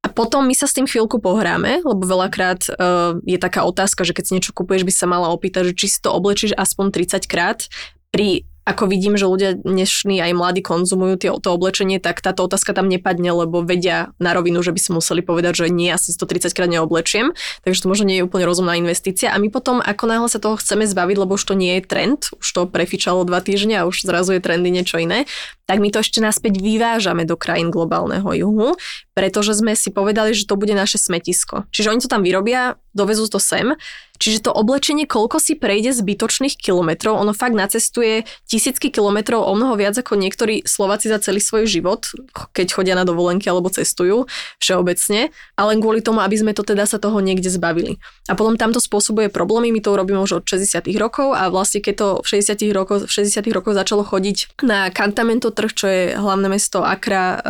[0.00, 4.14] A potom my sa s tým chvíľku pohráme, lebo veľakrát uh, je taká otázka, že
[4.14, 7.26] keď si niečo kupuješ, by sa mala opýtať, že či si to oblečíš aspoň 30
[7.26, 7.66] krát.
[8.14, 12.90] Pri ako vidím, že ľudia dnešní aj mladí konzumujú to oblečenie, tak táto otázka tam
[12.90, 16.66] nepadne, lebo vedia na rovinu, že by si museli povedať, že nie, asi 130 krát
[16.66, 17.30] neoblečiem,
[17.62, 19.30] takže to možno nie je úplne rozumná investícia.
[19.30, 22.34] A my potom, ako náhle sa toho chceme zbaviť, lebo už to nie je trend,
[22.34, 25.30] už to prefičalo dva týždne a už zrazu je trendy niečo iné,
[25.66, 28.78] tak my to ešte naspäť vyvážame do krajín globálneho juhu,
[29.14, 31.66] pretože sme si povedali, že to bude naše smetisko.
[31.74, 33.76] Čiže oni to tam vyrobia, dovezú to sem.
[34.16, 39.76] Čiže to oblečenie, koľko si prejde zbytočných kilometrov, ono fakt nacestuje tisícky kilometrov, o mnoho
[39.76, 42.08] viac ako niektorí Slováci za celý svoj život,
[42.56, 44.24] keď chodia na dovolenky alebo cestujú
[44.56, 45.30] všeobecne,
[45.60, 48.00] ale kvôli tomu, aby sme to teda sa toho niekde zbavili.
[48.26, 51.94] A potom tamto spôsobuje problémy, my to robíme už od 60 rokov a vlastne keď
[51.94, 56.48] to v 60 rokoch, v 60 rokoch začalo chodiť na Cantamento trh, čo je hlavné
[56.48, 57.40] mesto Accra uh,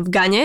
[0.00, 0.44] v Gane,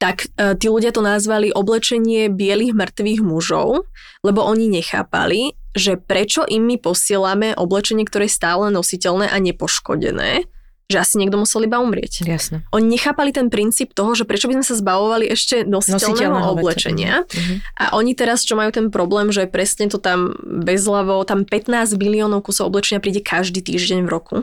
[0.00, 3.84] tak uh, tí ľudia to nazvali oblečenie bielých mŕtvych mužov,
[4.24, 10.48] lebo oni nechápali, že prečo im my posielame oblečenie, ktoré je stále nositeľné a nepoškodené,
[10.90, 12.26] že asi niekto musel iba umrieť.
[12.26, 12.66] Jasne.
[12.74, 17.14] Oni nechápali ten princíp toho, že prečo by sme sa zbavovali ešte nositeľného, nositeľného oblečenia.
[17.22, 17.56] Uh-huh.
[17.78, 22.42] A oni teraz, čo majú ten problém, že presne to tam bezľavo, tam 15 miliónov
[22.42, 24.36] kusov oblečenia príde každý týždeň v roku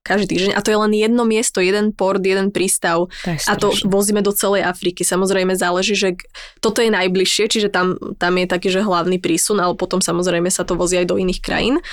[0.00, 3.68] každý týždeň a to je len jedno miesto, jeden port, jeden prístav to a to
[3.84, 5.04] vozíme do celej Afriky.
[5.04, 6.16] Samozrejme záleží, že
[6.64, 10.64] toto je najbližšie, čiže tam, tam je taký, že hlavný prísun, ale potom samozrejme sa
[10.64, 11.84] to vozí aj do iných krajín.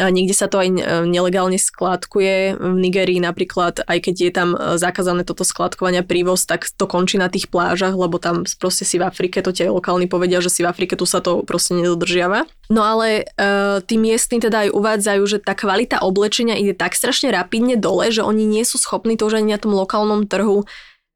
[0.00, 0.74] Niekde sa to aj e,
[1.04, 2.56] nelegálne skladkuje.
[2.56, 7.20] V Nigerii napríklad, aj keď je tam e, zakázané toto skladkovania prívoz, tak to končí
[7.20, 10.64] na tých plážach, lebo tam proste si v Afrike, to tie lokálni povedia, že si
[10.64, 12.48] v Afrike tu sa to proste nedodržiava.
[12.72, 17.28] No ale uh, tí miestni teda aj uvádzajú, že tá kvalita oblečenia ide tak strašne
[17.28, 20.64] rapidne dole, že oni nie sú schopní to už ani na tom lokálnom trhu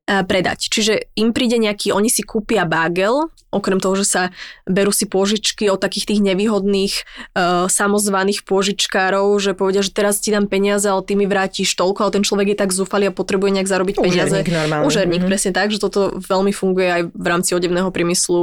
[0.07, 0.71] predať.
[0.71, 4.23] Čiže im príde nejaký, oni si kúpia bagel, okrem toho, že sa
[4.63, 6.95] berú si pôžičky od takých tých nevýhodných
[7.35, 12.07] uh, samozvaných pôžičkárov, že povedia, že teraz ti dám peniaze, ale ty mi vrátiš toľko,
[12.07, 14.39] ale ten človek je tak zúfalý a potrebuje nejak zarobiť peniaze.
[14.39, 14.87] Užerník normálne.
[14.87, 15.33] Užerník, mm-hmm.
[15.33, 18.41] presne tak, že toto veľmi funguje aj v rámci odevného priemyslu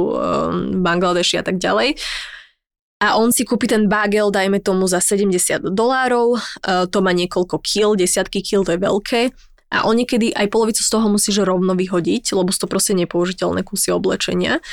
[0.74, 1.96] v Bangladeši a tak ďalej.
[3.04, 7.56] A on si kúpi ten bagel, dajme tomu za 70 dolárov, uh, to má niekoľko
[7.64, 9.32] kil, desiatky kil, to je veľké
[9.72, 13.90] a on niekedy aj polovicu z toho musíš rovno vyhodiť, lebo to proste nepoužiteľné kusy
[13.90, 14.64] oblečenia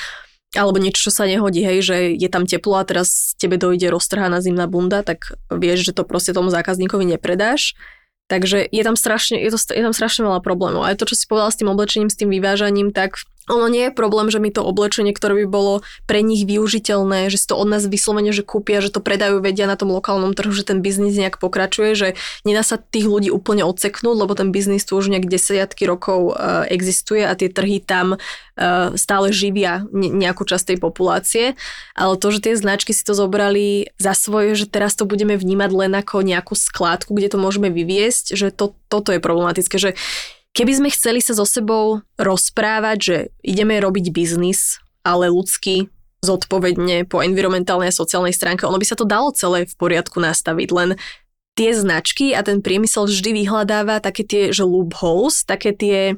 [0.52, 4.44] alebo niečo, čo sa nehodí, hej, že je tam teplo a teraz tebe dojde roztrhaná
[4.44, 7.80] zimná bunda, tak vieš, že to proste tomu zákazníkovi nepredáš.
[8.28, 10.88] Takže je tam strašne, je, to, je tam strašne veľa problémov.
[10.88, 13.20] A to, čo si povedal s tým oblečením, s tým vyvážaním, tak
[13.50, 15.74] ono nie je problém, že mi to oblečenie, ktoré by bolo
[16.06, 19.66] pre nich využiteľné, že si to od nás vyslovene, že kúpia, že to predajú, vedia
[19.66, 22.08] na tom lokálnom trhu, že ten biznis nejak pokračuje, že
[22.46, 26.70] nedá sa tých ľudí úplne odseknúť, lebo ten biznis tu už nejak desiatky rokov uh,
[26.70, 31.46] existuje a tie trhy tam uh, stále živia nejakú časť tej populácie.
[31.98, 35.72] Ale to, že tie značky si to zobrali za svoje, že teraz to budeme vnímať
[35.74, 39.98] len ako nejakú skládku, kde to môžeme vyviesť, že to, toto je problematické, že
[40.52, 45.88] Keby sme chceli sa so sebou rozprávať, že ideme robiť biznis, ale ľudský,
[46.22, 50.70] zodpovedne po environmentálnej a sociálnej stránke, ono by sa to dalo celé v poriadku nastaviť,
[50.70, 50.90] len
[51.58, 56.16] tie značky a ten priemysel vždy vyhľadáva také tie, že loopholes, také tie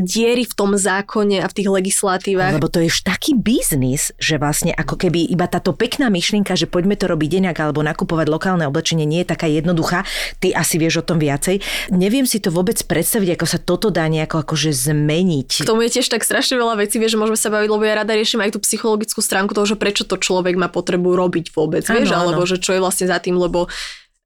[0.00, 2.54] diery v tom zákone a v tých legislatívach.
[2.54, 6.70] Lebo to je už taký biznis, že vlastne ako keby iba táto pekná myšlienka, že
[6.70, 10.06] poďme to robiť inak alebo nakupovať lokálne oblečenie nie je taká jednoduchá.
[10.38, 11.58] Ty asi vieš o tom viacej.
[11.90, 15.66] Neviem si to vôbec predstaviť, ako sa toto dá nejako akože zmeniť.
[15.66, 17.98] K tomu je tiež tak strašne veľa vecí, vieš, že môžeme sa baviť, lebo ja
[17.98, 21.82] rada riešim aj tú psychologickú stránku toho, že prečo to človek má potrebu robiť vôbec,
[21.90, 22.30] ano, vieš, ano.
[22.30, 23.66] alebo že čo je vlastne za tým, lebo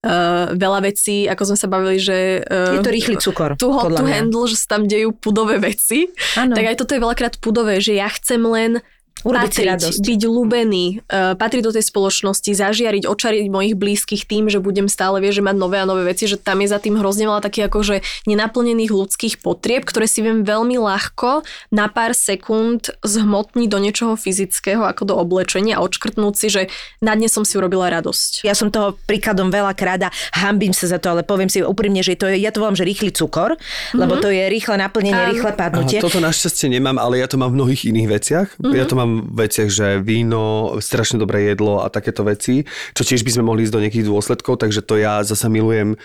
[0.04, 2.42] uh, veľa vecí, ako sme sa bavili, že...
[2.44, 3.56] Uh, je to rýchly cukor.
[3.56, 6.10] Tu hot to handle, že sa tam dejú pudové veci.
[6.36, 6.52] Ano.
[6.52, 8.84] Tak aj toto je veľakrát pudové, že ja chcem len
[9.26, 9.98] Urobiť patriť, radosť.
[10.06, 15.18] byť ľúbený, uh, patriť do tej spoločnosti, zažiariť, očariť mojich blízkych tým, že budem stále
[15.18, 17.66] vie, že mať nové a nové veci, že tam je za tým hrozne veľa takých
[17.66, 21.42] akože nenaplnených ľudských potrieb, ktoré si viem veľmi ľahko
[21.74, 26.62] na pár sekúnd zhmotniť do niečoho fyzického, ako do oblečenia a odškrtnúť si, že
[27.02, 28.46] na dnes som si urobila radosť.
[28.46, 32.14] Ja som toho príkladom veľa kráda, hambím sa za to, ale poviem si úprimne, že
[32.14, 33.98] to je, ja to volám, že rýchly cukor, mm-hmm.
[33.98, 35.98] lebo to je rýchle naplnenie, um, rýchle padnutie.
[35.98, 38.48] Aha, toto našťastie nemám, ale ja to mám v mnohých iných veciach.
[38.60, 38.76] Mm-hmm.
[38.76, 43.30] Ja to mám veciach, že víno, strašne dobré jedlo a takéto veci, čo tiež by
[43.32, 45.96] sme mohli ísť do nejakých dôsledkov, takže to ja zasa milujem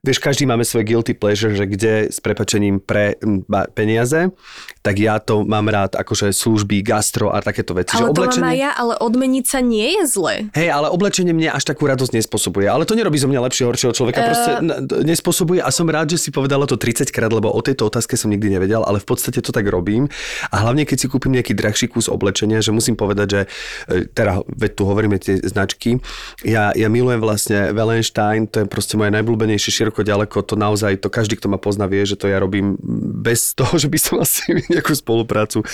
[0.00, 3.20] vieš, každý máme svoj guilty pleasure, že kde s prepačením pre
[3.76, 4.32] peniaze,
[4.80, 8.00] tak ja to mám rád akože služby, gastro a takéto veci.
[8.00, 8.40] Ale že to oblečenie...
[8.40, 10.34] mám aj ja, ale odmeniť sa nie je zle.
[10.56, 12.64] Hej, ale oblečenie mne až takú radosť nespôsobuje.
[12.64, 14.18] Ale to nerobí zo mňa lepšieho, horšieho človeka.
[14.24, 14.26] Uh...
[14.32, 14.50] Proste
[15.04, 18.32] nespôsobuje a som rád, že si povedala to 30 krát, lebo o tejto otázke som
[18.32, 20.08] nikdy nevedel, ale v podstate to tak robím.
[20.48, 23.40] A hlavne, keď si kúpim nejaký drahší kus oblečenia, že musím povedať, že
[23.84, 26.00] e, teda, veď tu hovoríme tie značky,
[26.40, 31.10] ja, ja milujem vlastne Wellenstein, to je proste moje najblúbenejšie široko ďaleko, to naozaj, to
[31.10, 32.78] každý, kto ma pozná, vie, že to ja robím
[33.20, 35.66] bez toho, že by som asi nejakú spoluprácu.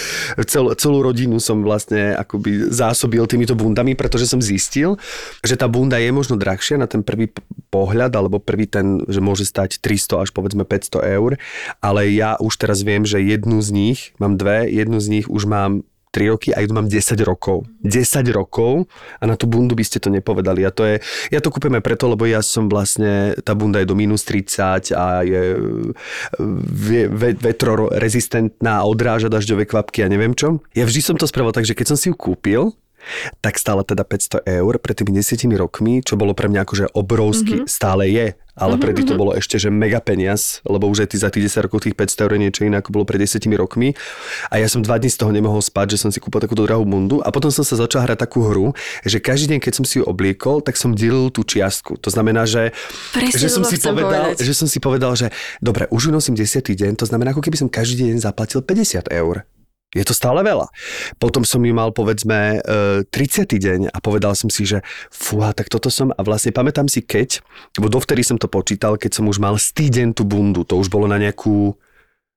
[0.49, 4.97] Cel, celú rodinu som vlastne akoby zásobil týmito bundami, pretože som zistil,
[5.45, 7.29] že tá bunda je možno drahšia na ten prvý
[7.69, 11.37] pohľad, alebo prvý ten, že môže stať 300 až povedzme 500 eur,
[11.85, 15.45] ale ja už teraz viem, že jednu z nich, mám dve, jednu z nich už
[15.45, 15.85] mám
[16.17, 16.97] 3 roky a jednu mám 10
[17.29, 17.69] rokov.
[17.85, 18.89] 10 rokov
[19.21, 20.65] a na tú bundu by ste to nepovedali.
[20.65, 23.91] A to je, ja to kúpim aj preto, lebo ja som vlastne, tá bunda je
[23.93, 25.61] do minus 30 a je
[26.41, 30.65] ve, vetrorezistentná a odráža dažďové kvapky a neviem čo.
[30.73, 32.73] Ja vždy som to spravil tak, že keď som si ju kúpil,
[33.41, 37.63] tak stála teda 500 eur pred tými 10 rokmi, čo bolo pre mňa akože obrovský,
[37.63, 37.71] mm-hmm.
[37.71, 38.83] stále je, ale mm-hmm.
[38.83, 39.21] predy to mhm.
[39.21, 42.25] bolo ešte, že mega peniaz, lebo už aj ty za tých 10 rokov tých 500
[42.25, 43.93] eur niečo iné, ako bolo pred 10 rokmi.
[44.49, 46.89] A ja som dva dní z toho nemohol spať, že som si kúpil takúto drahú
[46.89, 48.73] bundu a potom som sa začal hrať takú hru,
[49.05, 52.01] že každý deň, keď som si ju obliekol, tak som delil tú čiastku.
[52.01, 52.73] To znamená, že,
[53.13, 54.41] Presne, že, som si povedal, povedať.
[54.41, 55.27] že som si povedal, že
[55.61, 59.13] dobre, už ju nosím 10 deň, to znamená, ako keby som každý deň zaplatil 50
[59.13, 59.45] eur.
[59.97, 60.69] Je to stále veľa.
[61.17, 63.09] Potom som ju mal, povedzme, 30.
[63.09, 67.01] E, deň a povedal som si, že fúha, tak toto som a vlastne pamätám si
[67.01, 67.41] keď,
[67.81, 71.09] lebo dovtedy som to počítal, keď som už mal stýden tú bundu, to už bolo
[71.09, 71.73] na nejakú,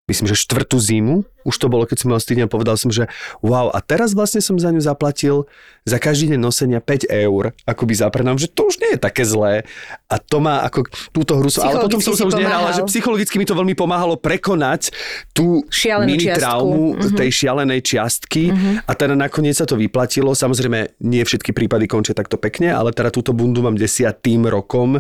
[0.08, 3.08] myslím, že štvrtú zimu, už to bolo, keď som mal stýden, povedal som, že
[3.40, 5.48] wow, a teraz vlastne som za ňu zaplatil
[5.88, 9.24] za každý deň nosenia 5 eur, akoby za prenám, že to už nie je také
[9.24, 9.64] zlé.
[10.06, 13.48] A to má ako túto hru, ale potom som sa už nehrala, že psychologicky mi
[13.48, 14.92] to veľmi pomáhalo prekonať
[15.32, 16.40] tú Šialenú mini čiastku.
[16.40, 17.18] traumu Mhm.
[17.18, 18.72] tej šialenej čiastky Mhm.
[18.86, 20.36] a teda nakoniec sa to vyplatilo.
[20.36, 25.00] Samozrejme, nie všetky prípady končia takto pekne, ale teda túto bundu mám desiatým rokom.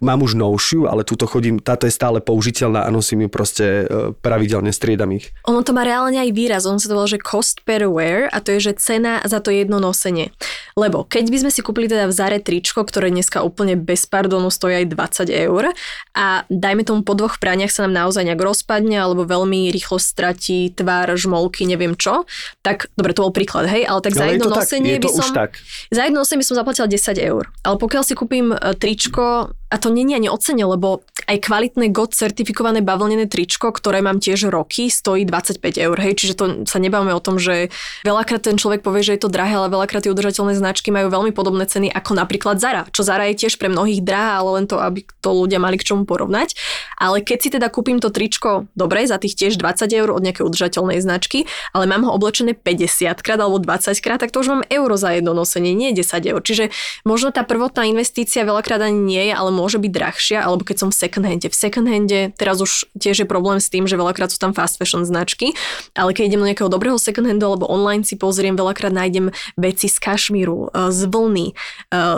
[0.00, 3.84] Mám už novšiu, ale túto chodím, táto je stále použiteľná a nosím ju proste e,
[4.14, 5.32] pravidelne, striedam ich.
[5.48, 8.40] Ono to má reálne aj výraz, on sa to volá, že cost per wear a
[8.40, 10.32] to je, že cena za to jedno nosenie.
[10.78, 14.48] Lebo keď by sme si kúpili teda v Zare tričko, ktoré dneska úplne bez pardonu
[14.48, 14.86] stojí aj
[15.26, 15.74] 20 eur
[16.16, 20.72] a dajme tomu po dvoch praniach sa nám naozaj nejak rozpadne alebo veľmi rýchlo stratí
[20.72, 22.24] tvár, žmolky, neviem čo,
[22.64, 24.92] tak dobre, to bol príklad, hej, ale tak za Ale je jedno to tak, nosenie
[24.96, 25.26] je by som...
[25.34, 25.50] tak.
[25.90, 27.44] Za jedno nosenie by som zaplatila 10 eur.
[27.66, 32.18] Ale pokiaľ si kúpim e, tričko, a to je ani ocene, lebo aj kvalitné GOT
[32.18, 35.94] certifikované bavlnené tričko, ktoré mám tiež roky, stojí 25 eur.
[35.94, 37.70] Hej, čiže to sa nebavíme o tom, že
[38.02, 41.30] veľakrát ten človek povie, že je to drahé, ale veľakrát tie udržateľné značky majú veľmi
[41.30, 42.82] podobné ceny ako napríklad Zara.
[42.90, 45.86] Čo Zara je tiež pre mnohých drahá, ale len to, aby to ľudia mali k
[45.86, 46.58] čomu porovnať.
[46.98, 50.50] Ale keď si teda kúpim to tričko, dobre, za tých tiež 20 eur od nejakej
[50.50, 54.62] udržateľnej značky, ale mám ho oblečené 50 krát alebo 20 krát, tak to už mám
[54.66, 56.42] euro za jedno nosenie, nie 10 eur.
[56.42, 56.74] Čiže
[57.06, 60.88] možno tá prvotná investícia veľakrát ani nie je, ale môže byť drahšia, alebo keď som
[60.88, 61.52] v second hande.
[61.52, 64.80] V second hande teraz už tiež je problém s tým, že veľakrát sú tam fast
[64.80, 65.52] fashion značky,
[65.92, 69.28] ale keď idem do nejakého dobrého second handu alebo online si pozriem, veľakrát nájdem
[69.60, 71.54] veci z kašmíru, e, z vlny, e,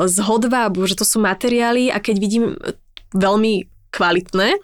[0.07, 2.78] z hodvábu, že to sú materiály a keď vidím e,
[3.18, 4.62] veľmi kvalitné,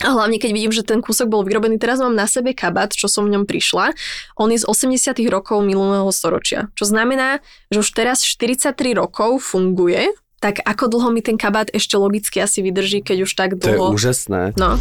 [0.00, 3.12] a hlavne keď vidím, že ten kúsok bol vyrobený, teraz mám na sebe kabát, čo
[3.12, 3.92] som v ňom prišla.
[4.40, 6.72] On je z 80 rokov minulého storočia.
[6.80, 10.08] Čo znamená, že už teraz 43 rokov funguje,
[10.42, 13.78] tak ako dlho mi ten kabát ešte logicky asi vydrží, keď už tak To je
[13.78, 13.94] dlho...
[13.94, 14.58] úžasné.
[14.58, 14.74] No.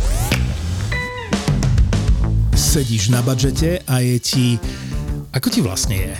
[2.57, 4.45] Sedíš na budžete a je ti...
[5.31, 6.13] Ako ti vlastne je?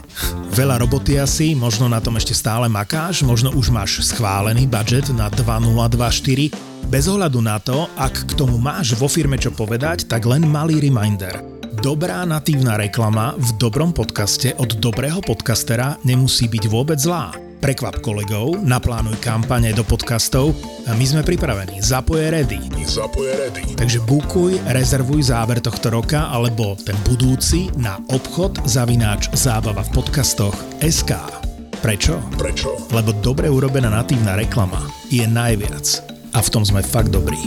[0.55, 5.27] Veľa roboty asi, možno na tom ešte stále makáš, možno už máš schválený budget na
[5.27, 6.87] 2024.
[6.87, 10.79] Bez ohľadu na to, ak k tomu máš vo firme čo povedať, tak len malý
[10.79, 11.43] reminder.
[11.83, 17.50] Dobrá natívna reklama v dobrom podcaste od dobrého podcastera nemusí byť vôbec zlá.
[17.61, 20.57] Prekvap kolegov, naplánuj kampane do podcastov
[20.89, 21.77] a my sme pripravení.
[21.77, 22.57] Zapoje ready.
[22.89, 23.77] Zapoje ready.
[23.77, 30.57] Takže bukuj, rezervuj záver tohto roka alebo ten budúci na obchod zavináč zábava v podcastoch
[30.81, 31.13] SK.
[31.85, 32.17] Prečo?
[32.33, 32.89] Prečo?
[32.97, 34.81] Lebo dobre urobená natívna reklama
[35.13, 36.01] je najviac.
[36.33, 37.37] A v tom sme fakt dobrí.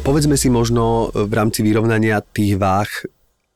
[0.00, 2.88] Povedzme si možno v rámci vyrovnania tých váh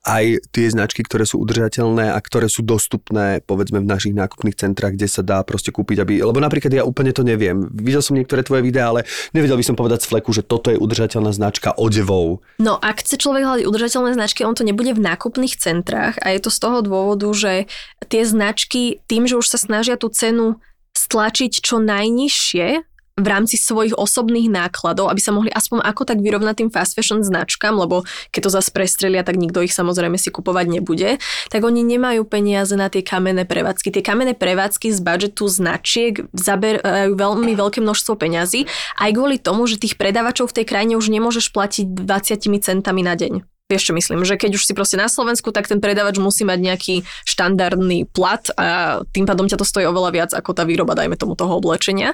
[0.03, 4.98] aj tie značky, ktoré sú udržateľné a ktoré sú dostupné, povedzme, v našich nákupných centrách,
[4.98, 6.18] kde sa dá proste kúpiť, aby...
[6.18, 7.70] Lebo napríklad ja úplne to neviem.
[7.70, 10.78] Videl som niektoré tvoje videá, ale nevedel by som povedať z fleku, že toto je
[10.78, 12.42] udržateľná značka odevov.
[12.59, 16.40] No, ak chce človek hľadať udržateľné značky, on to nebude v nákupných centrách a je
[16.42, 17.70] to z toho dôvodu, že
[18.11, 20.59] tie značky tým, že už sa snažia tú cenu
[20.92, 22.91] stlačiť čo najnižšie,
[23.22, 27.22] v rámci svojich osobných nákladov, aby sa mohli aspoň ako tak vyrovnať tým fast fashion
[27.22, 28.02] značkám, lebo
[28.34, 32.74] keď to zase prestrelia, tak nikto ich samozrejme si kupovať nebude, tak oni nemajú peniaze
[32.74, 33.94] na tie kamenné prevádzky.
[33.94, 38.66] Tie kamenné prevádzky z budžetu značiek zaberajú veľmi veľké množstvo peňazí,
[38.98, 43.14] aj kvôli tomu, že tých predávačov v tej krajine už nemôžeš platiť 20 centami na
[43.14, 43.46] deň.
[43.70, 46.58] Vieš čo myslím, že keď už si proste na Slovensku, tak ten predávač musí mať
[46.60, 46.94] nejaký
[47.24, 51.38] štandardný plat a tým pádom ťa to stojí oveľa viac ako tá výroba, dajme tomu
[51.38, 52.12] toho oblečenia.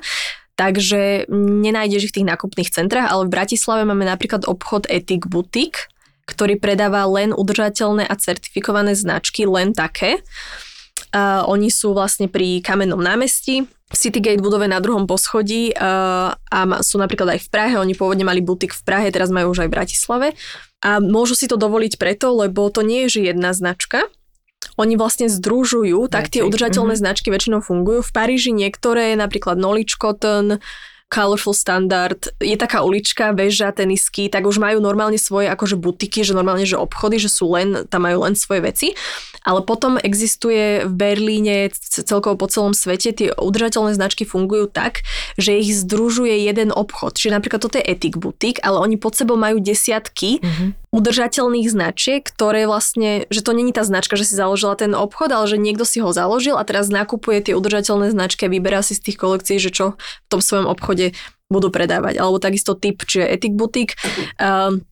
[0.59, 5.87] Takže nenájdeš ich v tých nákupných centrách, ale v Bratislave máme napríklad obchod Ethic Boutique,
[6.27, 10.19] ktorý predáva len udržateľné a certifikované značky, len také.
[11.15, 16.59] Uh, oni sú vlastne pri kamennom námestí, v Citygate budove na druhom poschodí uh, a
[16.85, 19.69] sú napríklad aj v Prahe, oni pôvodne mali butik v Prahe, teraz majú už aj
[19.73, 20.29] v Bratislave
[20.85, 24.05] a môžu si to dovoliť preto, lebo to nie je že jedna značka,
[24.79, 27.03] oni vlastne združujú, tak tie udržateľné mm-hmm.
[27.03, 28.07] značky väčšinou fungujú.
[28.07, 30.63] V Paríži niektoré, napríklad Knowledge Cotton,
[31.09, 36.37] Colorful Standard, je taká ulička, väža, tenisky, tak už majú normálne svoje akože butiky, že
[36.37, 38.89] normálne, že obchody, že sú len, tam majú len svoje veci.
[39.41, 41.73] Ale potom existuje v Berlíne,
[42.05, 45.01] celkovo po celom svete, tie udržateľné značky fungujú tak,
[45.41, 47.17] že ich združuje jeden obchod.
[47.17, 50.88] Čiže napríklad toto je Etik Butik, ale oni pod sebou majú desiatky mm-hmm.
[50.89, 55.45] Udržateľných značiek, ktoré vlastne, že to není tá značka, že si založila ten obchod, ale
[55.45, 59.13] že niekto si ho založil a teraz nakupuje tie udržateľné značky a vyberá si z
[59.13, 61.13] tých kolekcií, že čo v tom svojom obchode
[61.53, 62.21] budú predávať.
[62.21, 64.01] Alebo takisto typ, čiže Etik Butik.
[64.41, 64.85] Um,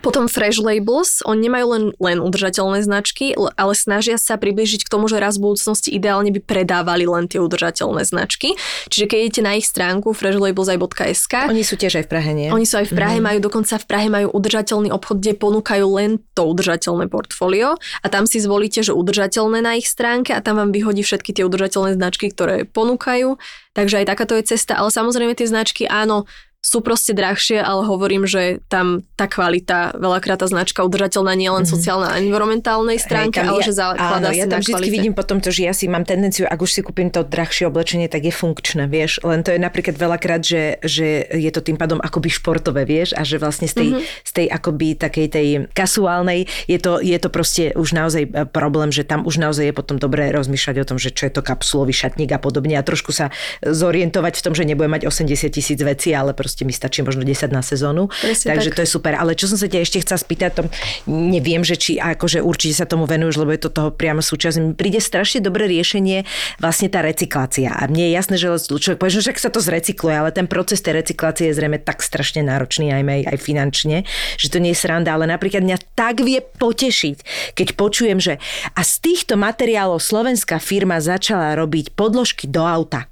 [0.00, 5.10] potom Fresh Labels, oni nemajú len, len udržateľné značky, ale snažia sa približiť k tomu,
[5.12, 8.56] že raz v budúcnosti ideálne by predávali len tie udržateľné značky.
[8.88, 12.48] Čiže keď idete na ich stránku freshlabels.sk Oni sú tiež aj v Prahe, nie?
[12.48, 13.24] Oni sú aj v Prahe, mm.
[13.28, 18.24] majú dokonca v Prahe majú udržateľný obchod, kde ponúkajú len to udržateľné portfólio a tam
[18.24, 22.32] si zvolíte, že udržateľné na ich stránke a tam vám vyhodí všetky tie udržateľné značky,
[22.32, 23.36] ktoré ponúkajú.
[23.72, 26.28] Takže aj takáto je cesta, ale samozrejme tie značky, áno,
[26.62, 31.66] sú proste drahšie, ale hovorím, že tam tá kvalita, veľakrát tá značka udržateľná nie len
[31.66, 31.74] mm-hmm.
[31.74, 35.42] sociálna a environmentálnej stránke, Hej, ale ja, že áno, si ja tam vždy vidím potom
[35.42, 38.30] to, že ja si mám tendenciu, ak už si kúpim to drahšie oblečenie, tak je
[38.30, 39.18] funkčné, vieš.
[39.26, 43.26] Len to je napríklad veľakrát, že, že je to tým pádom akoby športové, vieš, a
[43.26, 44.22] že vlastne z tej, mm-hmm.
[44.22, 48.94] z tej akoby takej tej kasuálnej je to, je to proste už naozaj e, problém,
[48.94, 51.90] že tam už naozaj je potom dobré rozmýšľať o tom, že čo je to kapsulový
[51.90, 53.34] šatník a podobne a trošku sa
[53.66, 57.24] zorientovať v tom, že nebudem mať 80 tisíc vecí, ale proste proste mi stačí možno
[57.24, 58.12] 10 na sezónu.
[58.12, 58.76] Presne Takže tak.
[58.76, 59.16] to je super.
[59.16, 60.62] Ale čo som sa ťa ešte chcela spýtať, to
[61.08, 64.60] neviem, že či akože určite sa tomu venuješ, lebo je to toho priamo súčasť.
[64.60, 66.28] Mi príde strašne dobré riešenie
[66.60, 67.72] vlastne tá recyklácia.
[67.72, 71.00] A mne je jasné, že človek povie, že sa to zrecykluje, ale ten proces tej
[71.00, 74.04] recyklácie je zrejme tak strašne náročný aj, aj finančne,
[74.36, 77.16] že to nie je sranda, ale napríklad mňa tak vie potešiť,
[77.56, 78.36] keď počujem, že
[78.76, 83.08] a z týchto materiálov slovenská firma začala robiť podložky do auta.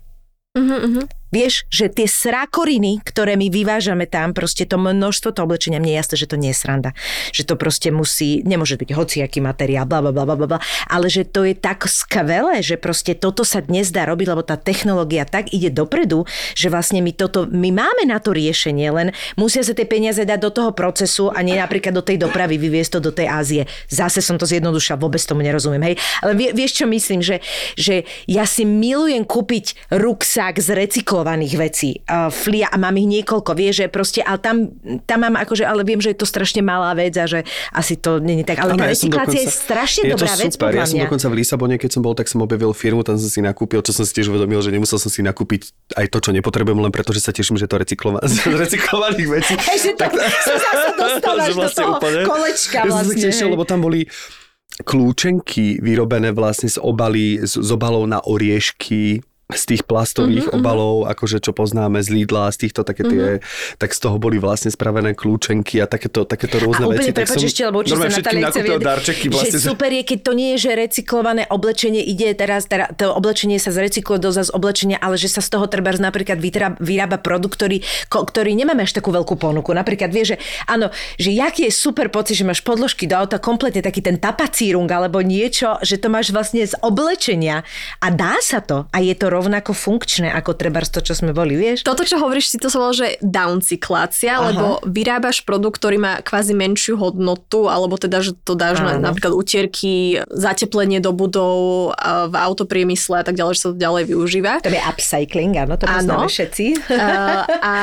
[0.52, 1.19] Uh-huh, uh-huh.
[1.30, 6.00] Vieš, že tie srakoriny, ktoré my vyvážame tam, proste to množstvo to oblečenia, mne je
[6.02, 6.90] jasné, že to nie je sranda.
[7.30, 10.58] Že to proste musí, nemôže byť hociaký materiál, bla, bla, bla, bla,
[10.90, 14.58] ale že to je tak skvelé, že proste toto sa dnes dá robiť, lebo tá
[14.58, 16.26] technológia tak ide dopredu,
[16.58, 20.38] že vlastne my toto, my máme na to riešenie, len musia sa tie peniaze dať
[20.42, 23.62] do toho procesu a nie napríklad do tej dopravy vyviesť to do tej Ázie.
[23.86, 25.96] Zase som to zjednodušila, vôbec tomu nerozumiem, hej.
[26.26, 27.38] Ale vie, vieš, čo myslím, že,
[27.78, 32.00] že ja si milujem kúpiť ruksák z recyklu vymalovaných vecí.
[32.32, 34.56] Flia a mám ich niekoľko, vie, že proste, ale tam,
[35.04, 37.44] tam mám akože, ale viem, že je to strašne malá vec a že
[37.76, 38.64] asi to je tak.
[38.64, 41.34] Ale ano, tá ja recyklácia je strašne je dobrá vec, podľa Ja som dokonca v
[41.36, 44.12] Lisabone, keď som bol, tak som objavil firmu, tam som si nakúpil, čo som si
[44.16, 47.36] tiež uvedomil, že nemusel som si nakúpiť aj to, čo nepotrebujem, len preto, že sa
[47.36, 49.52] teším, že to recyklova- z recyklovaných vecí.
[49.60, 52.88] Hej, že to, tak, sa zase dostávaš vlastne do toho úplne, kolečka vlastne.
[52.88, 54.08] Ja som sa vlastne, tešil, lebo tam boli
[54.80, 59.20] kľúčenky vyrobené vlastne z obalí, z, z obalov na oriešky,
[59.54, 63.78] z tých plastových uh-huh, obalov, akože čo poznáme z Lidla, z týchto také tie, uh-huh.
[63.78, 67.10] tak z toho boli vlastne spravené kľúčenky a takéto, takéto rôzne a veci.
[67.14, 69.58] tak som ešte, lebo určite sa Natália chce darčeky vlastne.
[69.58, 73.58] Že super je, keď to nie je, že recyklované oblečenie ide teraz, teda, to oblečenie
[73.58, 77.58] sa zrecykluje do zase oblečenia, ale že sa z toho treba napríklad vyrába, vyrába produkt,
[77.58, 79.74] ktorý, ktorý nemáme až takú veľkú ponuku.
[79.74, 80.36] Napríklad vie, že
[80.70, 80.88] áno,
[81.18, 85.20] že jaký je super pocit, že máš podložky do auta, kompletne taký ten tapacírung alebo
[85.20, 87.66] niečo, že to máš vlastne z oblečenia
[87.98, 91.56] a dá sa to a je to rovnako funkčné ako treba to, čo sme boli,
[91.56, 91.80] vieš?
[91.88, 94.44] Toto, čo hovoríš, si to sa volá, že downcyklácia, Aha.
[94.52, 99.32] lebo vyrábaš produkt, ktorý má kvázi menšiu hodnotu, alebo teda, že to dáš na napríklad
[99.32, 101.92] utierky, zateplenie do budov,
[102.28, 104.52] v autopriemysle a tak ďalej, že sa to ďalej využíva.
[104.60, 106.66] To je upcycling, áno, to poznáme všetci.
[106.90, 107.08] A,
[107.62, 107.74] a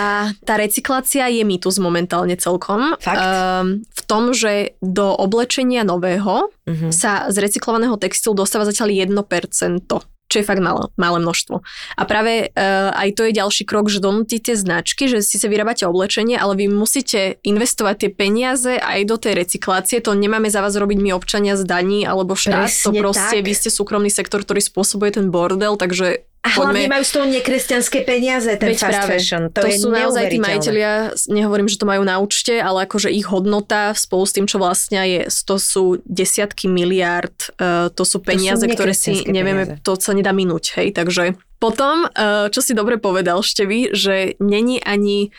[0.43, 2.93] tá recyklácia je mýtus momentálne celkom.
[3.01, 3.17] Fakt?
[3.17, 6.91] Um, v tom, že do oblečenia nového uh-huh.
[6.93, 11.63] sa z recyklovaného textilu dostáva zatiaľ 1% čo je fakt malé, malé množstvo.
[11.95, 15.87] A práve uh, aj to je ďalší krok, že donútite značky, že si sa vyrábate
[15.87, 20.03] oblečenie, ale vy musíte investovať tie peniaze aj do tej recyklácie.
[20.03, 22.67] To nemáme za vás robiť my občania z daní alebo štát.
[22.67, 23.47] Presne to proste, tak.
[23.47, 28.07] vy ste súkromný sektor, ktorý spôsobuje ten bordel, takže a hlavne majú z toho nekresťanské
[28.07, 29.43] peniaze, ten Veď fast práve, fashion.
[29.51, 30.91] To, to sú naozaj tí majiteľia,
[31.27, 35.03] nehovorím, že to majú na účte, ale akože ich hodnota spolu s tým, čo vlastne
[35.03, 39.83] je, to sú desiatky miliárd, uh, to sú peniaze, to sú ktoré si nevieme, peniaze.
[39.83, 44.79] to sa nedá minúť, hej, takže potom, uh, čo si dobre povedal Števi, že není
[44.79, 45.35] ani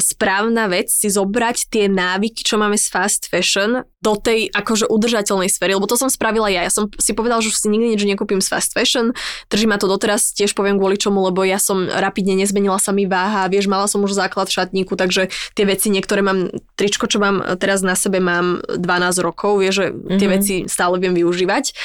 [0.00, 5.52] správna vec si zobrať tie návyky, čo máme z fast fashion do tej akože udržateľnej
[5.52, 6.64] sféry, lebo to som spravila ja.
[6.64, 9.12] Ja som si povedala, že už si nikdy nič nekúpim z fast fashion,
[9.52, 13.04] drží ma to doteraz, tiež poviem kvôli čomu, lebo ja som rapidne nezmenila sa mi
[13.04, 16.48] váha, vieš, mala som už základ šatníku, takže tie veci, niektoré mám,
[16.80, 20.32] tričko, čo mám teraz na sebe, mám 12 rokov, vieš, že tie mm-hmm.
[20.32, 21.76] veci stále viem využívať.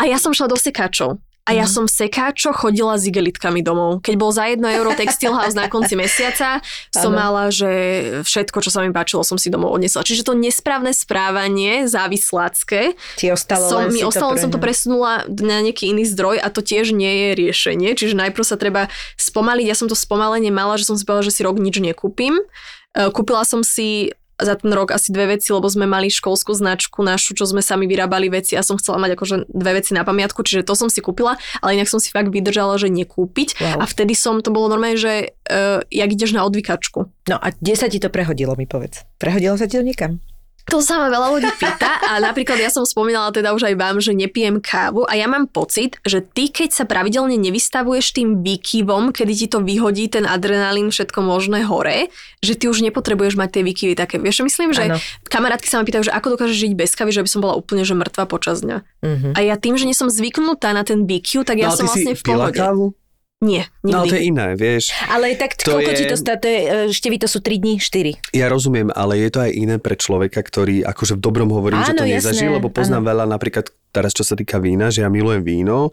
[0.00, 1.20] A ja som šla do sekáčov.
[1.42, 1.72] A ja mhm.
[1.74, 3.98] som sekáčo chodila s igelitkami domov.
[4.06, 6.62] Keď bol za 1 euro textil house na konci mesiaca,
[6.94, 7.18] som ano.
[7.18, 7.70] mala, že
[8.22, 10.06] všetko, čo sa mi páčilo, som si domov odnesla.
[10.06, 15.90] Čiže to nesprávne správanie, závislácké, Ti ostalo som, mi ostalo, som to presunula na nejaký
[15.90, 17.90] iný zdroj a to tiež nie je riešenie.
[17.98, 18.86] Čiže najprv sa treba
[19.18, 19.66] spomaliť.
[19.66, 22.38] Ja som to spomalenie mala, že som si povedala, že si rok nič nekúpim.
[22.38, 22.44] E,
[23.10, 27.38] kúpila som si za ten rok asi dve veci, lebo sme mali školskú značku našu,
[27.38, 30.66] čo sme sami vyrábali veci a som chcela mať akože dve veci na pamiatku, čiže
[30.66, 33.82] to som si kúpila, ale inak som si fakt vydržala, že nekúpiť wow.
[33.82, 37.08] a vtedy som, to bolo normálne, že uh, jak ideš na odvykačku.
[37.30, 39.06] No a kde sa ti to prehodilo, mi povedz.
[39.16, 40.18] Prehodilo sa ti to niekam?
[40.70, 43.96] To sa ma veľa ľudí pýta a napríklad ja som spomínala teda už aj vám,
[43.98, 49.10] že nepijem kávu a ja mám pocit, že ty keď sa pravidelne nevystavuješ tým výkyvom,
[49.10, 53.62] kedy ti to vyhodí ten adrenalín všetko možné hore, že ty už nepotrebuješ mať tie
[53.66, 54.22] výkyvy také.
[54.22, 54.96] Vieš, myslím, že ano.
[55.26, 57.82] kamarátky sa ma pýtajú, že ako dokážeš žiť bez kávy, že by som bola úplne
[57.82, 58.78] že mŕtva počas dňa.
[59.02, 59.32] Uh-huh.
[59.34, 62.14] A ja tým, že nie som zvyknutá na ten výkyv, tak ja no, som vlastne
[62.14, 62.54] v pohode.
[62.54, 62.94] Kávu?
[63.42, 63.90] Nie, nikdy.
[63.90, 64.94] No to je iné, vieš.
[65.10, 65.98] Ale tak to koľko je...
[65.98, 68.38] ti to stá, to je, e, števy to sú 3 dní, 4.
[68.38, 71.90] Ja rozumiem, ale je to aj iné pre človeka, ktorý akože v dobrom hovorím, Áno,
[71.90, 73.10] že to nezažil, lebo poznám Áno.
[73.10, 75.92] veľa napríklad teraz čo sa týka vína, že ja milujem víno,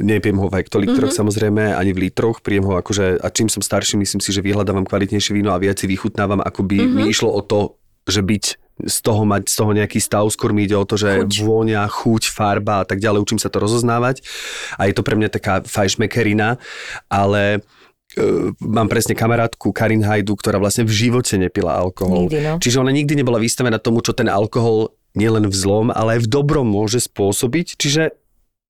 [0.00, 1.20] nepijem ho v hektolitroch mm-hmm.
[1.28, 4.88] samozrejme, ani v litroch, pijem ho akože, a čím som starší, myslím si, že vyhľadávam
[4.88, 6.96] kvalitnejšie víno a viac si vychutnávam, ako by mm-hmm.
[7.04, 7.76] mi išlo o to,
[8.08, 11.22] že byť z toho mať z toho nejaký stav, skôr mi ide o to, že
[11.22, 11.46] chuť.
[11.46, 14.26] vôňa, chuť, farba a tak ďalej, učím sa to rozoznávať
[14.74, 16.58] a je to pre mňa taká fajšmekerina,
[17.06, 22.26] ale uh, mám presne kamarátku Karin Hajdu, ktorá vlastne v živote nepila alkohol.
[22.26, 22.54] Nikdy, no.
[22.58, 26.30] Čiže ona nikdy nebola vystavená tomu, čo ten alkohol nielen v zlom, ale aj v
[26.34, 27.78] dobrom môže spôsobiť.
[27.78, 28.23] Čiže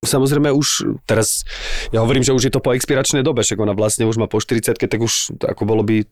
[0.07, 1.44] samozrejme už teraz,
[1.90, 4.40] ja hovorím, že už je to po expiračnej dobe, však ona vlastne už má po
[4.40, 6.05] 40 tak už ako bolo by,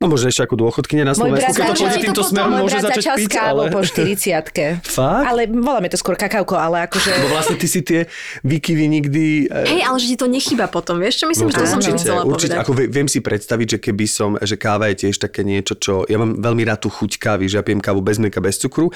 [0.00, 3.34] no možno ešte ako dôchodkynia na Slovensku, keď to pôjde týmto smerom, môže začať piť,
[3.36, 3.68] ale...
[3.68, 5.26] po 40 Fakt?
[5.26, 7.10] Ale voláme to skôr kakauko, ale akože...
[7.26, 8.06] Bo vlastne ty si tie
[8.46, 9.24] výkyvy nikdy...
[9.50, 11.80] Eh, Hej, ale že ti to nechýba potom, vieš, čo myslím, no, že to som
[11.80, 12.64] určite, chcela určite, povedať.
[12.64, 16.06] Ako viem si predstaviť, že keby som, že káva je tiež také niečo, čo...
[16.06, 18.92] Ja mám veľmi rád tú chuť kávy, že ja pijem kávu bez mlieka, bez cukru.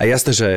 [0.00, 0.48] A jasné, že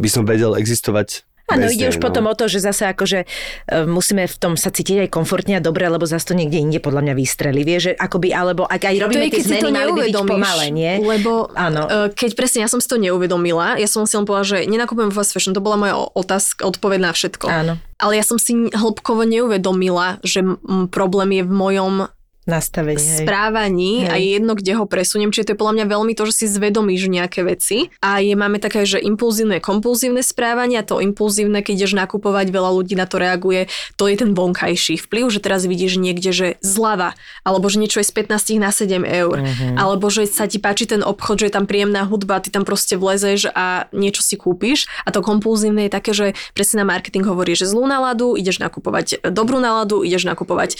[0.00, 1.22] by som vedel existovať
[1.52, 2.04] Áno, ide už no.
[2.08, 5.62] potom o to, že zase akože uh, musíme v tom sa cítiť aj komfortne a
[5.62, 7.60] dobre, lebo zase to niekde inde podľa mňa vystreli.
[7.62, 10.92] Vie, že akoby, alebo ak aj robíme tie zmeny, mali by byť pomalé, nie?
[10.98, 11.82] Lebo áno.
[11.86, 15.12] Uh, keď presne ja som si to neuvedomila, ja som si len povedala, že nenakupujem
[15.12, 17.46] fast fashion, to bola moja otázka, odpoveď na všetko.
[17.46, 17.74] Áno.
[18.02, 20.42] Ale ja som si hĺbkovo neuvedomila, že
[20.90, 21.94] problém je v mojom
[22.42, 22.98] nastavení.
[22.98, 24.10] Správaní hej.
[24.10, 25.30] a je jedno, kde ho presuniem.
[25.30, 27.94] Čiže to je podľa mňa veľmi to, že si zvedomíš nejaké veci.
[28.02, 32.70] A je, máme také, že impulzívne, kompulzívne správanie a to impulzívne, keď ideš nakupovať, veľa
[32.74, 37.14] ľudí na to reaguje, to je ten vonkajší vplyv, že teraz vidíš niekde, že zľava,
[37.46, 39.78] alebo že niečo je z 15 na 7 eur, uh-huh.
[39.78, 42.98] alebo že sa ti páči ten obchod, že je tam príjemná hudba, ty tam proste
[42.98, 44.90] vlezeš a niečo si kúpiš.
[45.06, 46.26] A to kompulzívne je také, že
[46.58, 50.74] presne na marketing hovorí, že zlú náladu, ideš nakupovať dobrú náladu, ideš nakupovať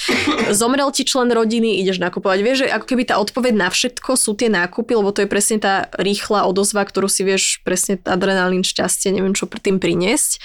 [0.51, 2.39] zomrel ti člen rodiny, hodiny ideš nakupovať.
[2.41, 5.61] Vieš, že ako keby tá odpoveď na všetko sú tie nákupy, lebo to je presne
[5.61, 10.41] tá rýchla odozva, ktorú si vieš presne adrenalín, šťastie, neviem čo tým priniesť.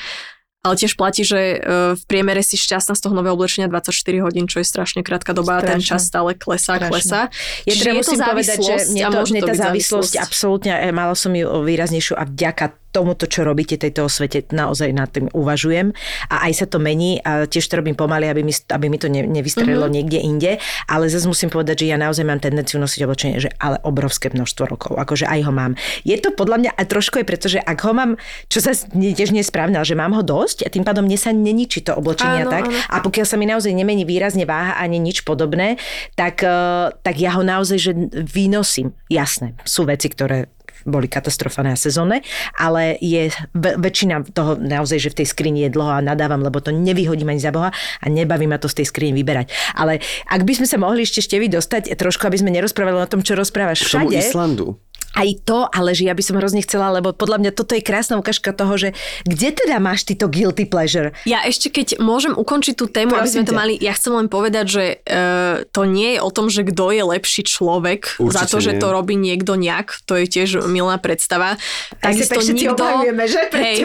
[0.66, 1.58] Ale tiež platí, že e,
[1.96, 5.62] v priemere si šťastná z toho nového oblečenia 24 hodín, čo je strašne krátka doba
[5.62, 5.70] strašne.
[5.70, 6.92] a ten čas stále klesá, strašne.
[6.92, 7.22] klesá.
[7.64, 11.32] Je, Čiže je to povedať, že mne to, mne tá závislosť, absolútne, e, mala som
[11.32, 15.94] ju výraznejšiu a vďaka tomuto, čo robíte tejto svete, naozaj nad tým uvažujem.
[16.34, 19.12] A aj sa to mení a tiež to robím pomaly, aby mi, aby mi to
[19.12, 19.98] ne, nevystrelilo mm-hmm.
[20.02, 20.52] niekde inde.
[20.90, 24.64] Ale zase musím povedať, že ja naozaj mám tendenciu nosiť oblečenie, že ale obrovské množstvo
[24.66, 24.94] rokov.
[24.98, 25.78] Akože aj ho mám.
[26.02, 28.12] Je to podľa mňa a trošku je preto, že ak ho mám,
[28.50, 31.20] čo sa tiež nie je správne, ale že mám ho dosť a tým pádom mne
[31.20, 32.68] sa neničí to oblečenie tak.
[32.68, 32.80] Áno.
[32.92, 35.76] A pokiaľ sa mi naozaj nemení výrazne váha ani nič podobné,
[36.16, 37.92] tak, eh, tak ja ho naozaj že
[38.24, 38.96] vynosím.
[39.12, 40.48] Jasné, sú veci, ktoré
[40.88, 42.24] boli katastrofálne a sezónne,
[42.56, 43.28] ale je
[43.58, 47.44] väčšina toho naozaj, že v tej skrini je dlho a nadávam, lebo to nevyhodím ani
[47.44, 49.52] za Boha a nebaví ma to z tej skrini vyberať.
[49.76, 50.00] Ale
[50.32, 53.20] ak by sme sa mohli ešte ešte vy dostať trošku, aby sme nerozprávali o tom,
[53.20, 54.08] čo rozprávaš všade.
[54.08, 54.68] K tomu Islandu.
[55.16, 58.20] Aj to, ale že ja by som hrozne chcela, lebo podľa mňa toto je krásna
[58.20, 58.90] ukážka toho, že
[59.24, 61.16] kde teda máš ty to guilty pleasure?
[61.24, 63.60] Ja ešte keď môžem ukončiť tú tému, aby Prosím sme to ťa.
[63.60, 67.04] mali, ja chcem len povedať, že uh, to nie je o tom, že kto je
[67.04, 68.82] lepší človek Určite za to, že nie.
[68.82, 71.56] to robí niekto nejak, to je tiež milá predstava.
[72.02, 73.42] Tak všetci obhajujeme, že?
[73.54, 73.76] Hej,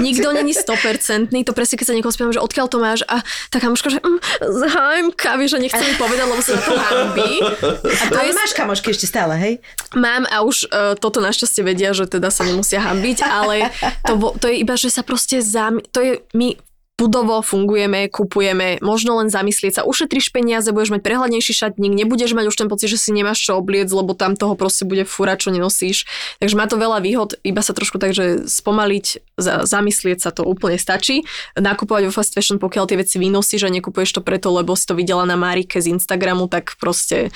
[0.00, 3.62] nikto není 100%, to presne keď sa niekoho spýtam, že odkiaľ to máš a tá
[3.62, 7.32] kamoška, že mm, z HMK, vieš, že nechce mi povedať, lebo sa na to hambí.
[8.02, 9.54] A to Ale je máš kamošky ešte stále, hej?
[9.96, 13.74] Mám a už uh, toto našťastie vedia, že teda sa nemusia hambiť, ale
[14.08, 15.84] to, to je iba, že sa proste zam...
[15.92, 16.56] To je, my
[16.96, 22.48] budovo fungujeme, kupujeme, možno len zamyslieť sa, ušetríš peniaze, budeš mať prehľadnejší šatník, nebudeš mať
[22.48, 25.52] už ten pocit, že si nemáš čo obliec, lebo tam toho proste bude fúra, čo
[25.52, 26.08] nenosíš.
[26.40, 30.48] Takže má to veľa výhod, iba sa trošku tak, že spomaliť, za, zamyslieť sa to
[30.48, 31.28] úplne stačí.
[31.52, 34.96] Nakupovať vo fast fashion, pokiaľ tie veci vynosíš a nekupuješ to preto, lebo si to
[34.96, 37.28] videla na Marike z Instagramu, tak proste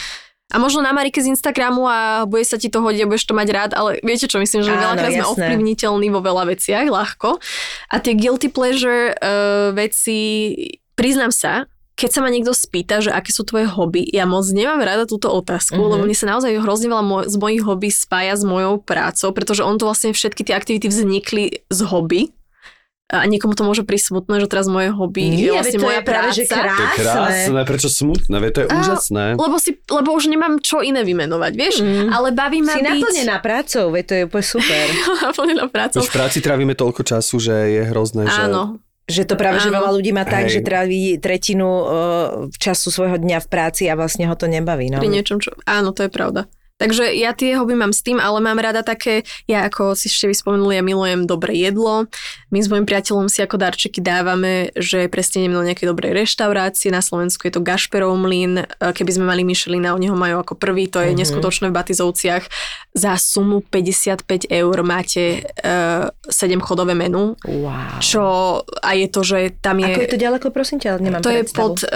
[0.51, 3.35] a možno na Marike z Instagramu a bude sa ti to hodiť a budeš to
[3.35, 7.39] mať rád, ale viete čo, myslím, že Áno, veľakrát sme ovplyvniteľní vo veľa veciach, ľahko.
[7.89, 10.19] A tie guilty pleasure uh, veci,
[10.95, 14.81] priznám sa, keď sa ma niekto spýta, že aké sú tvoje hobby, ja moc nemám
[14.81, 15.81] rada túto otázku, Mhm.
[15.81, 15.93] mm-hmm.
[15.93, 19.61] lebo mne sa naozaj hrozne veľa moj, z mojich hobby spája s mojou prácou, pretože
[19.61, 22.33] on to vlastne všetky tie aktivity vznikli z hobby.
[23.11, 25.85] A niekomu to môže prísť smutné, že teraz moje hobby je Nie, vlastne veď to
[25.85, 26.39] moja je práve, práca.
[26.39, 27.03] že To je krásne.
[27.03, 29.25] krásne, prečo smutné, veď to je Á, úžasné.
[29.35, 31.75] Lebo, si, lebo už nemám čo iné vymenovať, vieš?
[31.83, 32.07] Mm.
[32.07, 32.87] Ale baví ma Si byť...
[32.87, 34.85] naplnená prácou, veď to je úplne super.
[35.27, 35.99] naplnená prácou.
[36.01, 38.41] Už v práci trávime toľko času, že je hrozné, že...
[38.47, 38.79] Áno.
[39.11, 39.83] Že to práve, že Áno.
[39.83, 40.55] veľa ľudí má tak, Hej.
[40.55, 41.87] že tráví tretinu uh,
[42.63, 44.87] času svojho dňa v práci a vlastne ho to nebaví.
[44.87, 45.03] No.
[45.03, 45.51] Pri niečom, čo...
[45.67, 46.47] Áno, to je pravda.
[46.81, 50.27] Takže ja tie hobby mám s tým, ale mám rada také, ja ako si ešte
[50.27, 52.09] vyspomenuli, ja milujem dobré jedlo.
[52.49, 56.89] My s mojim priateľom si ako darčeky dávame, že presne ideme do nejakej dobrej reštaurácie.
[56.89, 58.65] Na Slovensku je to Gašperov mlyn.
[58.81, 61.19] Keby sme mali Michelina, oni ho majú ako prvý, to je Mhm.
[61.19, 62.45] neskutočné v Batizovciach.
[62.91, 68.01] Za sumu 55 eur máte uh, 7 chodové menu, Wow.
[68.01, 68.23] čo
[68.65, 69.91] a je to, že tam je...
[69.91, 71.61] Ako je to ďaleko, prosím ťa, nemám to je predstavu.
[71.61, 71.89] pod uh,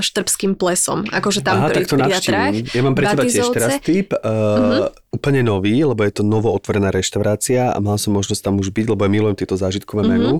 [0.00, 1.04] Štrbským plesom.
[1.06, 2.66] Akože tam Aha, pri, tak to pri.
[2.70, 4.10] Ja mám pre teba tiež teraz tip.
[4.30, 8.70] Uh, úplne nový, lebo je to novo otvorená reštaurácia a mal som možnosť tam už
[8.70, 10.10] byť, lebo ja milujem tieto zážitkové Mhm.
[10.10, 10.34] menu.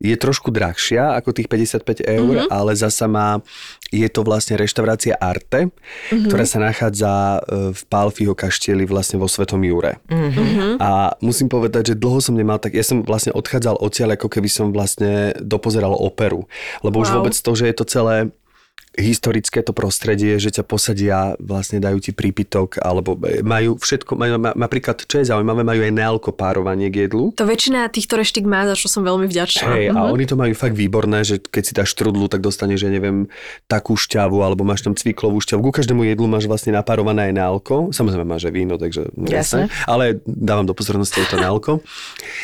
[0.00, 2.48] Je trošku drahšia ako tých 55 eur, Mhm.
[2.48, 3.44] ale zasa má,
[3.92, 5.68] je to vlastne reštaurácia Arte,
[6.08, 6.24] Mhm.
[6.24, 7.40] ktorá sa nachádza e,
[7.76, 10.00] v Pálfiho kaštieli vlastne vo Svetom Jure.
[10.08, 10.80] Mhm.
[10.80, 14.48] A musím povedať, že dlho som nemal tak, ja som vlastne odchádzal odtiaľ, ako keby
[14.48, 16.48] som vlastne dopozeral operu.
[16.80, 17.16] Lebo už Wow.
[17.20, 18.16] vôbec to, že je to celé
[18.92, 24.52] historické to prostredie, že ťa posadia, vlastne dajú ti prípitok, alebo majú všetko, majú, ma-
[24.52, 27.30] napríklad, čo je zaujímavé, majú aj nealko párovanie k jedlu.
[27.32, 29.70] To väčšina týchto reštík má, za čo som veľmi vďačná.
[29.70, 30.10] Hej, a Mhm.
[30.10, 33.30] oni to majú fakt výborné, že keď si dáš štrudlu, tak dostaneš, že neviem,
[33.64, 35.62] takú šťavu, alebo máš tam cviklovú šťavu.
[35.62, 37.74] Ku každému jedlu máš vlastne napárované aj nealko.
[37.90, 39.70] Samozrejme máš aj víno, takže jasné.
[39.86, 41.72] Ale dávam do pozornosti aj to nealko.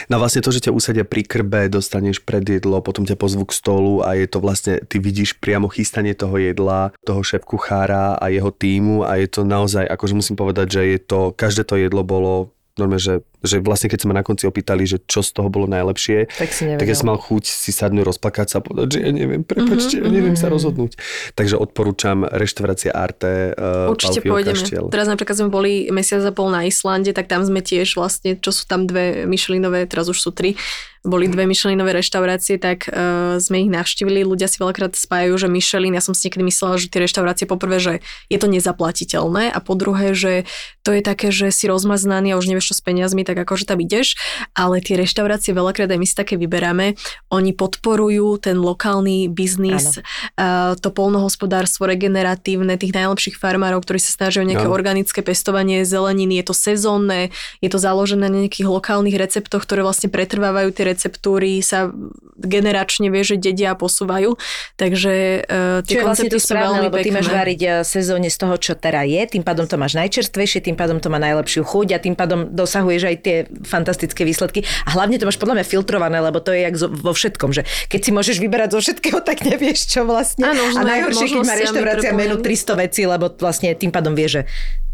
[0.06, 3.52] No vlastne to, že ťa usadia pri krbe, dostaneš pred jedlo, potom ťa pozvú k
[3.52, 8.26] stolu a je to vlastne, ty vidíš priamo chystanie toho jedla, toho šéf kuchára a
[8.26, 12.02] jeho týmu a je to naozaj, akože musím povedať, že je to, každé to jedlo
[12.02, 15.48] bolo normálne, že, že vlastne keď sa ma na konci opýtali, že čo z toho
[15.48, 16.80] bolo najlepšie, Tak si nevedel.
[16.84, 19.96] tak ja som mal chuť si sadnúť, rozplakať sa a povedať, že ja neviem, prepačte,
[19.96, 21.00] ja neviem sa rozhodnúť.
[21.32, 24.60] Takže odporúčam reštaurácia Arte uh, Určite Palfio pôjdeme.
[24.60, 24.84] Kaštiel.
[24.92, 28.52] Teraz napríklad sme boli mesiac a pol na Islande, tak tam sme tiež vlastne, čo
[28.52, 30.60] sú tam dve Michelinové, teraz už sú tri,
[31.06, 34.26] boli dve Michelinové reštaurácie, tak uh, sme ich navštívili.
[34.26, 37.78] Ľudia si veľakrát spájajú, že Michelin, ja som si niekedy myslela, že tie reštaurácie poprvé,
[37.78, 37.94] že
[38.26, 40.50] je to nezaplatiteľné a po druhé, že
[40.82, 43.78] to je také, že si rozmaznaný a už nevieš čo s peniazmi, tak akože tam
[43.78, 44.18] ideš,
[44.58, 46.98] ale tie reštaurácie veľakrát aj my si také vyberáme,
[47.30, 54.42] oni podporujú ten lokálny biznis, uh, to polnohospodárstvo regeneratívne, tých najlepších farmárov, ktorí sa snažia
[54.42, 54.74] o nejaké Áno.
[54.74, 57.30] organické pestovanie zeleniny, je to sezónne,
[57.62, 61.92] je to založené na nejakých lokálnych receptoch, ktoré vlastne pretrvávajú tie receptúry, sa
[62.40, 64.36] generačne vie, že dedia posúvajú,
[64.76, 67.16] takže uh, tie vlastne koncepty to sú správne, veľmi lebo ty pekné.
[67.16, 70.76] máš variť eh, sezóne z toho, čo teda je, tým pádom to máš najčerstvejšie, tým
[70.76, 74.64] pádom to má najlepšiu chuť a tým pádom dosahuješ aj tie fantastické výsledky.
[74.84, 78.00] A hlavne to máš podľa mňa filtrované, lebo to je jak vo všetkom, že keď
[78.04, 80.48] si môžeš vyberať zo všetkého, tak nevieš čo vlastne.
[80.48, 82.76] Áno, a najhoršie, keď má reštaurácia menu prepojení.
[82.76, 84.42] 300 vecí, lebo vlastne tým pádom vie, že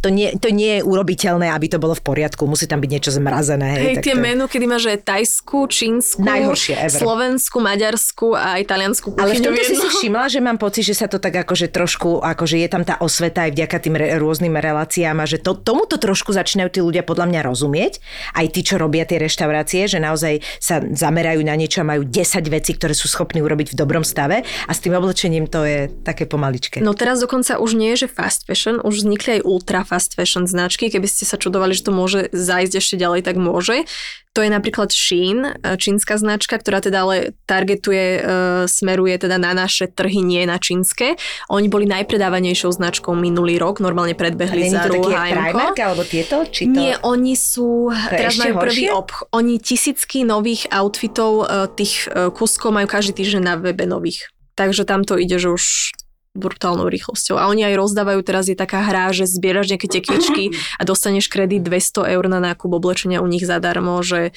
[0.03, 2.51] to nie, to nie je urobiteľné, aby to bolo v poriadku.
[2.51, 3.79] Musí tam byť niečo zmrazené.
[3.79, 4.21] Hej, Hej, tie to...
[4.21, 6.99] menu, kedy máš aj tajskú, čínsku, Najhoršie ever.
[6.99, 10.99] slovensku, maďarsku a italiansku Ale v kuchyňu tomto si si všimla, že mám pocit, že
[10.99, 14.59] sa to tak akože trošku, akože je tam tá osveta aj vďaka tým re, rôznym
[14.59, 18.03] reláciám a že to, tomuto trošku začínajú tí ľudia podľa mňa rozumieť.
[18.35, 22.43] Aj tí, čo robia tie reštaurácie, že naozaj sa zamerajú na niečo a majú 10
[22.51, 26.27] vecí, ktoré sú schopní urobiť v dobrom stave a s tým oblečením to je také
[26.27, 26.83] pomaličké.
[26.83, 30.49] No teraz dokonca už nie je, že fast fashion, už vznikli aj ultra fast fashion
[30.49, 30.89] značky.
[30.89, 33.85] Keby ste sa čudovali, že to môže zájsť ešte ďalej, tak môže.
[34.33, 38.21] To je napríklad Shein, e, čínska značka, ktorá teda ale targetuje, e,
[38.65, 41.21] smeruje teda na naše trhy, nie na čínske.
[41.53, 44.89] Oni boli najpredávanejšou značkou minulý rok, normálne predbehli za.
[44.89, 46.49] Primark alebo tieto?
[46.49, 46.81] Či to...
[46.81, 49.29] Nie, oni sú, To teraz majú prvý obch.
[49.37, 54.33] Oni tisícky nových outfitov, e, tých kuskov majú každý týždeň na webe nových.
[54.57, 55.93] Takže tam to ide, že už
[56.33, 57.37] brutálnou rýchlosťou.
[57.37, 60.45] A oni aj rozdávajú, teraz je taká hra, že zbieraš nejaké tekvičky
[60.81, 64.33] a dostaneš kredit 200 eur na nákup oblečenia u nich zadarmo, že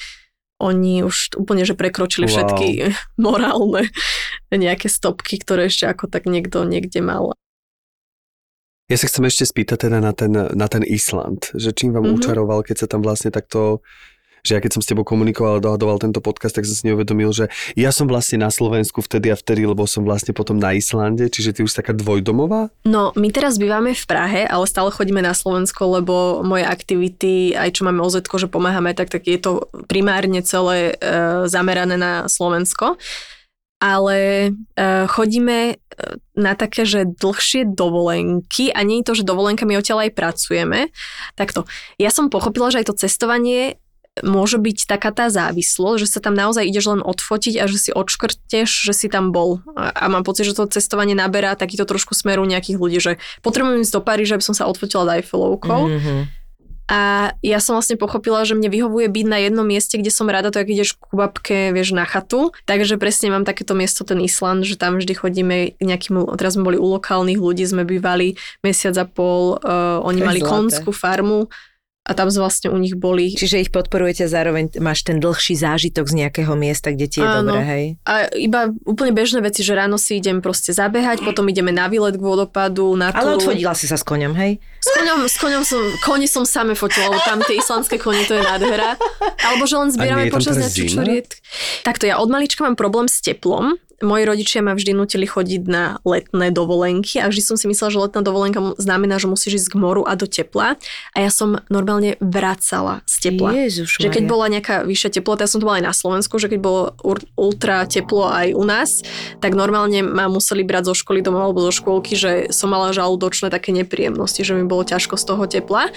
[0.56, 2.32] oni už úplne, že prekročili Wow.
[2.32, 2.68] všetky
[3.20, 3.92] morálne
[4.48, 7.32] nejaké stopky, ktoré ešte ako tak niekto niekde mal.
[8.86, 12.08] Ja sa chcem ešte spýtať teda na ten, na ten Island, že čím vám Mhm.
[12.12, 12.22] mm-hmm.
[12.22, 13.82] učaroval, keď sa tam vlastne takto
[14.46, 17.34] že ja keď som s tebou komunikoval a dohadoval tento podcast, tak som si neuvedomil,
[17.34, 21.26] že ja som vlastne na Slovensku vtedy a vtedy, lebo som vlastne potom na Islande,
[21.26, 22.70] čiže ty už taká dvojdomová?
[22.86, 27.74] No, my teraz bývame v Prahe, ale stále chodíme na Slovensko, lebo moje aktivity, aj
[27.74, 33.00] čo máme oz že pomáhame, tak, tak je to primárne celé e, zamerané na Slovensko.
[33.76, 35.74] Ale e, chodíme e,
[36.32, 40.88] na také, že dlhšie dovolenky a nie je to, že dovolenka, my odtiaľ aj pracujeme.
[41.36, 41.68] Takto.
[42.00, 43.76] Ja som pochopila, že aj to cestovanie
[44.24, 47.90] môže byť taká tá závislosť, že sa tam naozaj ideš len odfotiť a že si
[47.92, 49.60] odškrtneš, že si tam bol.
[49.76, 53.12] A, a mám pocit, že to cestovanie naberá takýto trošku smeru nejakých ľudí, že
[53.44, 55.82] potrebujem ísť do Paríža, aby som sa odfotila s Eiffelovkou.
[55.92, 56.46] Mhm.
[56.86, 60.54] A ja som vlastne pochopila, že mne vyhovuje byť na jednom mieste, kde som rada,
[60.54, 62.54] to ak ideš ku babke, vieš, na chatu.
[62.62, 66.62] Takže presne mám takéto miesto, ten Island, že tam vždy chodíme k nejakým, teraz sme
[66.62, 70.52] boli u lokálnych ľudí, sme bývali mesiac a pol, uh, oni mali zlaté.
[70.54, 71.50] konskú farmu
[72.06, 73.34] a tam sme vlastne u nich boli.
[73.34, 77.50] Čiže ich podporujete, zároveň máš ten dlhší zážitok z nejakého miesta, kde ti je Áno.
[77.50, 77.84] dobre, hej?
[78.06, 82.14] A iba úplne bežné veci, že ráno si idem proste zabehať, potom ideme na výlet
[82.14, 83.50] k vodopadu, na Ale túru.
[83.50, 84.62] odfotila si sa s koňom, hej?
[84.78, 88.38] S koňom, s koňom som, koni som same fotila, lebo tam tie islandské kone, to
[88.38, 88.94] je nádhera.
[89.42, 90.78] Alebo že len zbierame počas dňa zima?
[90.78, 91.28] čučoriet.
[91.82, 93.74] Takto, ja od malička mám problém s teplom.
[94.04, 97.98] Moji rodičia ma vždy nutili chodiť na letné dovolenky a vždy som si myslela, že
[98.02, 100.76] letná dovolenka znamená, že musíš ísť k moru a do tepla.
[101.12, 103.56] A ja som normálne vracala z tepla.
[103.56, 106.52] Ježiš Že keď bola nejaká vyššia teplota, ja som to mala aj na Slovensku, že
[106.52, 106.82] keď bolo
[107.40, 109.00] ultra teplo aj u nás,
[109.40, 113.48] tak normálne ma museli brať zo školy domov alebo zo škôlky, že som mala žalúdočné
[113.48, 115.88] také nepríjemnosti, že mi bolo ťažko z toho tepla.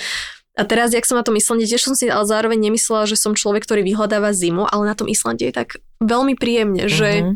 [0.59, 3.31] A teraz, jak som na tom Islande, tiež som si ale zároveň nemyslela, že som
[3.31, 7.33] človek, ktorý vyhľadáva zimu, ale na tom Islande je tak veľmi príjemne, že Mhm.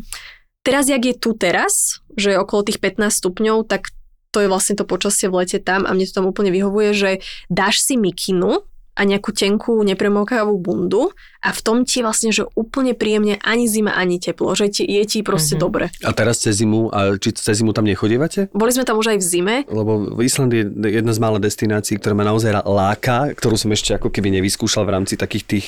[0.64, 3.92] Teraz, jak je tu teraz, že je okolo tých 15 stupňov, tak
[4.34, 7.10] to je vlastne to počasie v lete tam a mne to tam úplne vyhovuje, že
[7.46, 12.92] dáš si mikinu a nejakú tenkú nepremokavú bundu a v tom ti vlastne, že úplne
[12.92, 15.60] príjemne ani zima, ani teplo, že ti, je ti proste Mhm.
[15.60, 15.84] dobre.
[16.00, 18.48] A teraz cez zimu, a či cez zimu tam nechodievate?
[18.50, 22.14] Boli sme tam už aj v zime, Lebo Island je jedna z mála destinácií, ktorá
[22.14, 25.66] ma naozaj láka, ktorú som ešte ako keby nevyskúšal v rámci takých tých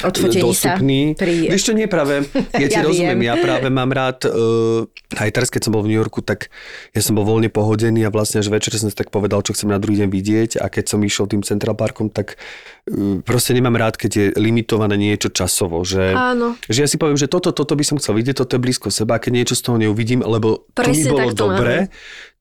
[0.00, 1.00] Odfotení sa dostupný.
[1.14, 2.22] pri- Vieš čo, nie práve.
[2.54, 3.26] Ja ti Ja rozumiem, viem.
[3.26, 4.86] ja práve mám rád, uh,
[5.18, 6.54] aj teraz keď som bol v New Yorku, tak
[6.94, 9.66] ja som bol voľne pohodený a vlastne až večer som si tak povedal, čo chcem
[9.66, 12.38] na druhý deň vidieť a keď som išiel tým Central Parkom, tak
[12.86, 16.54] uh, proste nemám rád, keď je limitované niečo časovo, že, áno.
[16.70, 19.18] že ja si poviem, že toto, toto by som chcel vidieť, toto je blízko seba,
[19.18, 21.90] a keď niečo z toho neuvidím, lebo to mi Presne bolo dobre,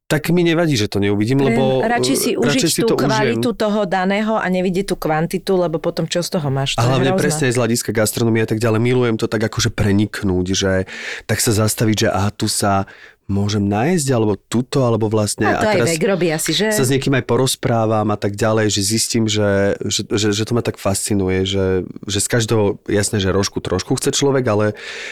[0.09, 3.13] tak mi nevadí, že to neuvidím, lebo radšej si užiť radšej si tú to užijem.
[3.13, 6.73] kvalitu toho daného a nevidieť tú kvantitu, lebo potom čo z toho máš?
[6.73, 8.81] To A hlavne presne aj z hľadiska gastronomie a tak ďalej.
[8.81, 10.71] Milujem to tak akože preniknúť, že
[11.29, 12.89] tak sa zastaviť, že aha, tu sa
[13.29, 15.45] môžem nájsť, alebo tuto, alebo vlastne...
[15.45, 16.73] A to aj vek robí asi, že?
[16.73, 20.57] sa s niekým aj porozprávam a tak ďalej, že zistím, že, že, že, že to
[20.57, 24.65] ma tak fascinuje, že, že z každého, jasné, že rožku trošku chce človek, ale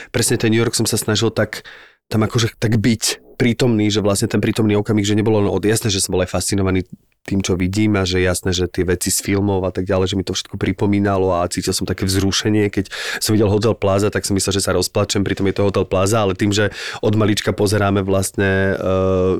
[0.09, 1.61] presne ten New York som sa snažil tak
[2.09, 5.93] tam akože tak byť prítomný, že vlastne ten prítomný okamih, že nebolo len od jasné,
[5.93, 6.89] že som bol aj fascinovaný
[7.27, 10.15] tým, čo vidím a že jasné, že tie veci z filmov a tak ďalej, že
[10.15, 12.87] mi to všetko pripomínalo a cítil som také vzrušenie, keď
[13.19, 16.23] som videl Hotel Plaza, tak som myslel, že sa rozplačem, pritom je to Hotel Plaza,
[16.23, 16.71] ale tým, že
[17.03, 19.35] od malička pozeráme vlastne uh,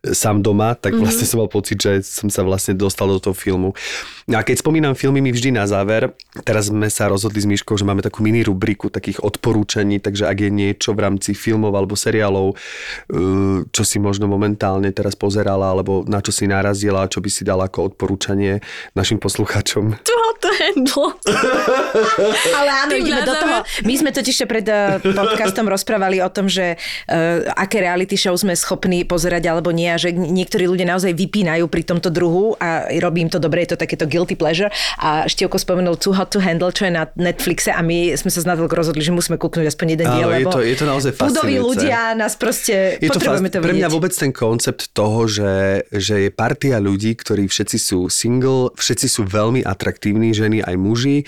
[0.00, 3.76] sám doma, tak vlastne som mal pocit, že som sa vlastne dostal do toho filmu.
[4.24, 6.16] No a keď spomínam filmy, mi vždy na záver,
[6.48, 10.38] teraz sme sa rozhodli s Myškou, že máme takú mini rubriku takých odporúčaní, takže ak
[10.40, 16.00] je niečo v rámci filmov alebo seriálov, uh, čo si možno momentálne teraz pozerala, alebo
[16.08, 16.48] na čo si
[16.94, 18.62] narazila, čo by si dala ako odporúčanie
[18.94, 19.98] našim poslucháčom.
[20.00, 21.06] Čo to handlo?
[22.58, 23.56] Ale áno, Tým ideme do toho.
[23.82, 27.14] My sme totiž ešte pred eh, podcastom rozprávali o tom, že uh,
[27.54, 31.82] aké reality show sme schopní pozerať alebo nie a že niektorí ľudia naozaj vypínajú pri
[31.82, 34.68] tomto druhu a robím to dobre, je to takéto guilty pleasure.
[34.98, 38.42] A Štievko spomenul Too Hot to Handle, čo je na Netflixe a my sme sa
[38.42, 41.30] s Natálkou rozhodli, že musíme kúknúť aspoň jeden diel, je to- je to naozaj budoví
[41.56, 41.62] fascinujúce.
[41.62, 43.94] ľudia nás proste, Je to potrebujeme fast, to pre mňa vidieť.
[43.94, 45.52] vôbec ten koncept toho, že,
[45.90, 51.24] že je partia ľudí, ktorí všetci sú single, všetci sú veľmi atraktívni, ženy aj muži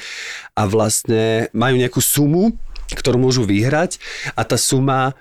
[0.52, 2.52] a vlastne majú nejakú sumu,
[2.92, 3.98] ktorú môžu vyhrať
[4.36, 5.16] a tá suma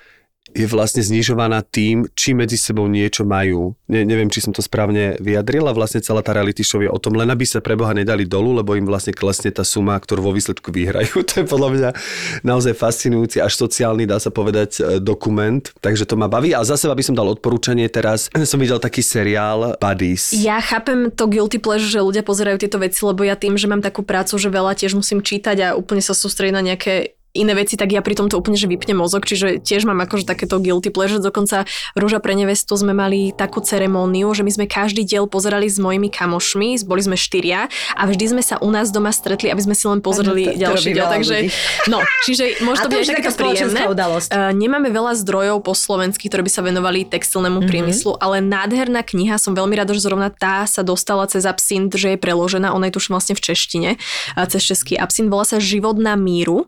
[0.56, 3.76] je vlastne znižovaná tým, či medzi sebou niečo majú.
[3.92, 5.76] Ne, neviem, či som to správne vyjadrila.
[5.76, 8.56] Vlastne celá tá reality show je o tom, len aby sa pre Boha nedali dolu,
[8.56, 11.22] lebo im vlastne klesne tá suma, ktorú vo výsledku vyhrajú.
[11.36, 11.90] To je podľa mňa
[12.48, 15.60] naozaj fascinujúci, až sociálny, dá sa povedať, e, dokument.
[15.84, 16.56] Takže to ma baví.
[16.56, 18.32] A za seba by som dal odporúčanie teraz.
[18.48, 20.32] Som videl taký seriál Buddies.
[20.32, 23.84] Ja chápem to guilty pleasure, že ľudia pozerajú tieto veci, lebo ja tým, že mám
[23.84, 27.76] takú prácu, že veľa tiež musím čítať a úplne sa sústrediť na nejaké iné veci,
[27.76, 31.20] tak ja pri tomto úplne, že vypne mozog, čiže tiež mám akože takéto guilty pleasure.
[31.20, 35.76] Dokonca Rúža pre nevestu sme mali takú ceremóniu, že my sme každý diel pozerali s
[35.76, 39.76] mojimi kamošmi, boli sme štyria a vždy sme sa u nás doma stretli, aby sme
[39.76, 41.08] si len pozreli to, ďalší diel.
[41.12, 41.36] Takže,
[41.92, 43.82] no, čiže môže to byť taká príjemné.
[43.92, 44.30] udalosť.
[44.32, 47.70] Uh, nemáme veľa zdrojov po slovensky, ktoré by sa venovali textilnému mm-hmm.
[47.70, 52.16] priemyslu, ale nádherná kniha, som veľmi rada, že zrovna tá sa dostala cez absint, že
[52.16, 53.90] je preložená, ona je tu vlastne v češtine,
[54.50, 56.68] cez český absint, volá sa Život na míru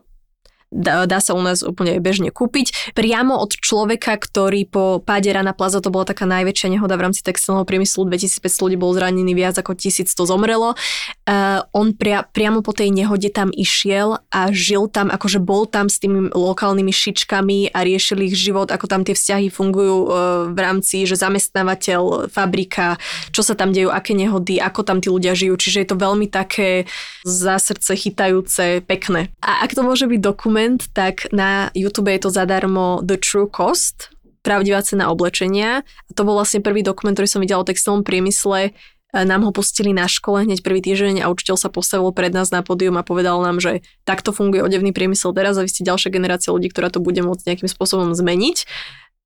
[0.70, 2.92] dá, sa u nás úplne bežne kúpiť.
[2.92, 7.24] Priamo od človeka, ktorý po páde Rana Plaza, to bola taká najväčšia nehoda v rámci
[7.24, 10.76] textilného priemyslu, 2500 ľudí bolo zranený, viac ako 1000 to zomrelo.
[11.24, 15.88] Uh, on pria, priamo po tej nehode tam išiel a žil tam, akože bol tam
[15.88, 20.08] s tými lokálnymi šičkami a riešil ich život, ako tam tie vzťahy fungujú uh,
[20.52, 23.00] v rámci, že zamestnávateľ, fabrika,
[23.32, 25.56] čo sa tam dejú, aké nehody, ako tam tí ľudia žijú.
[25.56, 26.84] Čiže je to veľmi také
[27.24, 29.32] za srdce chytajúce, pekné.
[29.40, 33.46] A ak to môže byť dokument, dokument, tak na YouTube je to zadarmo The True
[33.46, 34.10] Cost,
[34.42, 35.86] pravdivá cena oblečenia.
[35.86, 38.74] A to bol vlastne prvý dokument, ktorý som videla o textilnom priemysle.
[39.14, 42.50] E, nám ho pustili na škole hneď prvý týždeň a učiteľ sa postavil pred nás
[42.50, 46.10] na pódium a povedal nám, že takto funguje odevný priemysel teraz a vy ste ďalšia
[46.10, 48.66] generácia ľudí, ktorá to bude môcť nejakým spôsobom zmeniť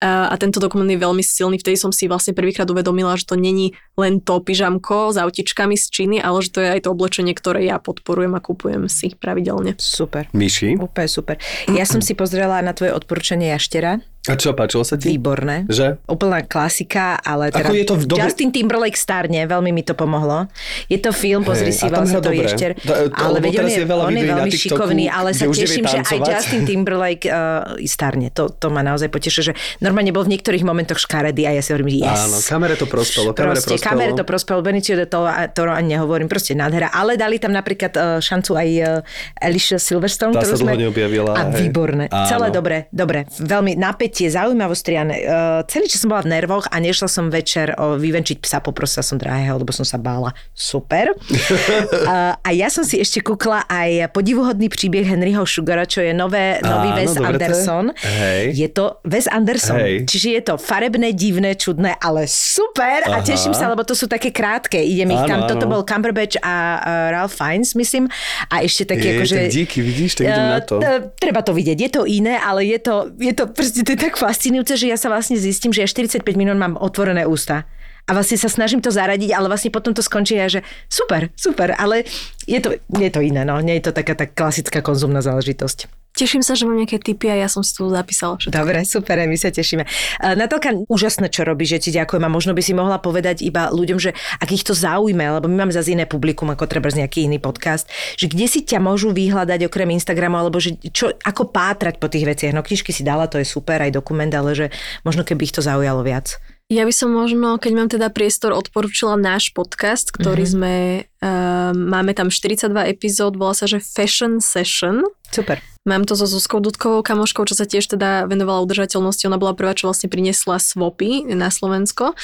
[0.03, 1.63] a tento dokument je veľmi silný.
[1.63, 5.85] Vtedy som si vlastne prvýkrát uvedomila, že to není len to pyžamko s autičkami z
[5.87, 9.79] Číny, ale že to je aj to oblečenie, ktoré ja podporujem a kupujem si pravidelne.
[9.79, 10.27] Super.
[10.35, 10.77] Myši?
[10.83, 11.37] Úplne super.
[11.71, 14.03] Ja som si pozrela na tvoje odporúčanie Jaštera.
[14.31, 15.11] A čo, páčilo sa ti?
[15.11, 15.67] Výborné.
[15.67, 15.99] Že?
[16.07, 18.23] Úplná klasika, ale teda Ako je to v dobe...
[18.23, 20.47] Justin Timberlake starne, veľmi mi to pomohlo.
[20.87, 22.47] Je to film, pozri Hej, si vlastne to dobre.
[22.47, 22.79] Ješter.
[22.87, 26.07] To- to- ale veď on je, on je veľmi TikToku, šikovný, ale sa teším, že
[26.07, 26.19] aj.
[26.23, 28.31] Justin Timberlake uh, starne.
[28.31, 29.53] To, to ma naozaj poteší, že
[29.83, 32.31] normálne bol v niektorých momentoch škaredý a ja si hovorím, yes.
[32.31, 33.91] Áno, kamere to prospelo, kamere proste, prospelo.
[33.91, 36.95] kamere to prospelo, Benicio de Toro, a to ani nehovorím, proste nádhera.
[36.95, 40.79] Ale dali tam napríklad uh, šancu aj uh, Alicia Silverstone, Tá ktorú sa sme...
[40.79, 42.07] dlho neobjavila, A výborné.
[42.31, 43.27] Celé dobre, dobre.
[43.43, 43.75] Veľmi
[44.13, 45.17] napätie, zaujímavosť, Triane.
[45.25, 49.01] Uh, celý čas som bola v nervoch a nešla som večer o, vyvenčiť psa, poprosila
[49.01, 50.37] som drahého, lebo som sa bála.
[50.53, 51.17] Super.
[51.17, 56.61] uh, a ja som si ešte kúkla aj podivuhodný príbeh Henryho Sugara, čo je nové,
[56.61, 57.17] nový Áno, Wes.
[57.17, 57.85] Anderson.
[57.97, 58.45] Hej.
[58.53, 59.81] Je to Wes Anderson.
[59.81, 60.05] Hej.
[60.05, 63.25] Čiže je to farebné, divné, čudné, ale super a Aha.
[63.25, 64.77] teším sa, lebo to sú také krátke.
[64.77, 65.49] Idem ich kam.
[65.49, 68.13] Toto bol Cumberbatch a uh, Ralph Fiennes, myslím.
[68.53, 69.37] A ešte také Je, akože...
[69.41, 70.77] tak díky, vidíš, tak idem na to.
[70.85, 71.79] Uh, treba to vidieť.
[71.81, 74.99] Je to iné, ale je to, je to, proste, to je tak fascinujúce, že ja
[74.99, 77.71] sa vlastne zistím, že ja 45 minút mám otvorené ústa.
[78.03, 81.71] A vlastne sa snažím to zaradiť, ale vlastne potom to skončí a že super, super,
[81.79, 82.03] ale
[82.51, 83.63] je to, je to iné, no.
[83.63, 86.02] Nie je to taká tá klasická konzumná záležitosť.
[86.13, 88.53] Teším sa, že mám nejaké tipy a ja som si tu zapísala všetko.
[88.53, 89.89] Dobre, super, my sa tešíme.
[90.21, 93.73] Uh, Natálka, úžasné, čo robíš, že ti ďakujem a možno by si mohla povedať iba
[93.73, 97.01] ľuďom, že ak ich to zaujme, lebo my máme zase iné publikum, ako treba z
[97.01, 97.89] nejaký iný podcast,
[98.21, 102.29] že kde si ťa môžu vyhľadať okrem Instagramu, alebo že čo, ako pátrať po tých
[102.29, 102.53] veciach.
[102.53, 104.67] No knižky si dala, to je super, aj dokument, ale že
[105.09, 106.37] možno keby ich to zaujalo viac.
[106.71, 110.51] Ja by som možno, keď mám teda priestor, odporúčila náš podcast, ktorý Mhm.
[110.51, 110.75] sme,
[111.21, 115.05] uh, máme tam 42 epizód, volá sa, že Fashion Session.
[115.29, 115.61] Super.
[115.85, 119.27] Mám to so Zuzkou Dudkovou kamoškou, čo sa tiež teda venovala udržateľnosti.
[119.27, 122.15] Ona bola prvá, čo vlastne priniesla swapy na Slovensko.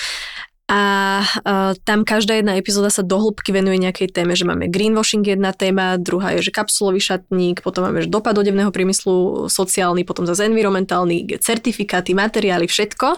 [0.68, 0.80] A
[1.24, 5.97] uh, tam každá jedna epizóda sa dohlbky venuje nejakej téme, že máme greenwashing jedna téma,
[5.97, 11.41] druhá je, že kapsulový šatník, potom máme, že dopad odevného priemyslu sociálny, potom zase environmentálny,
[11.41, 13.16] certifikáty, materiály, všetko.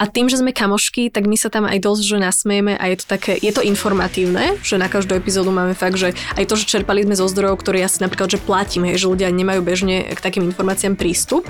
[0.00, 2.96] A tým, že sme kamošky, tak my sa tam aj dosť že nasmejeme a je
[3.04, 6.64] to také, je to informatívne, že na každú epizódu máme fakt, že aj to, že
[6.64, 10.08] čerpali sme zo zdrojov, ktoré ja si napríklad, že platím, hej, že ľudia nemajú bežne
[10.08, 11.44] k takým informáciám prístup.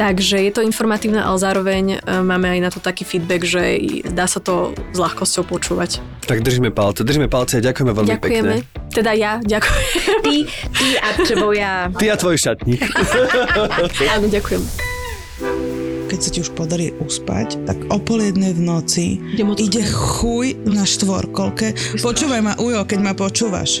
[0.00, 3.60] Takže je to informatívne, ale zároveň e, máme aj na to taký feedback, že
[4.08, 6.00] dá sa to s ľahkosťou počúvať.
[6.24, 8.54] Tak držíme palce, držíme palce a ďakujeme veľmi Ďakujeme.
[8.56, 8.88] pekne.
[8.88, 9.84] Teda ja, ďakujem.
[10.24, 10.36] Ty,
[10.72, 11.70] ty a čeboja.
[11.92, 12.80] Ty a tvoj šatník.
[14.16, 15.01] Áno, ďakujem.
[16.12, 19.06] Keď sa ti už podarí uspať, tak o pol jednej v noci
[19.56, 21.72] ide chuj na štvorkolke.
[22.04, 23.80] Počúvaj ma, Ujo, keď ma počúvaš.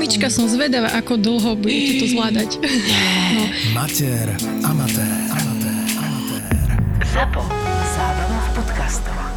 [0.00, 2.56] Mamička, som zvedavá, ako dlho budete to zvládať.
[3.76, 4.32] Mater
[4.64, 5.12] Amatér.
[5.28, 5.76] Amatér.
[5.92, 6.40] Amatér.
[7.04, 7.44] ZAPO.
[7.84, 9.29] Zábrná v podcastov.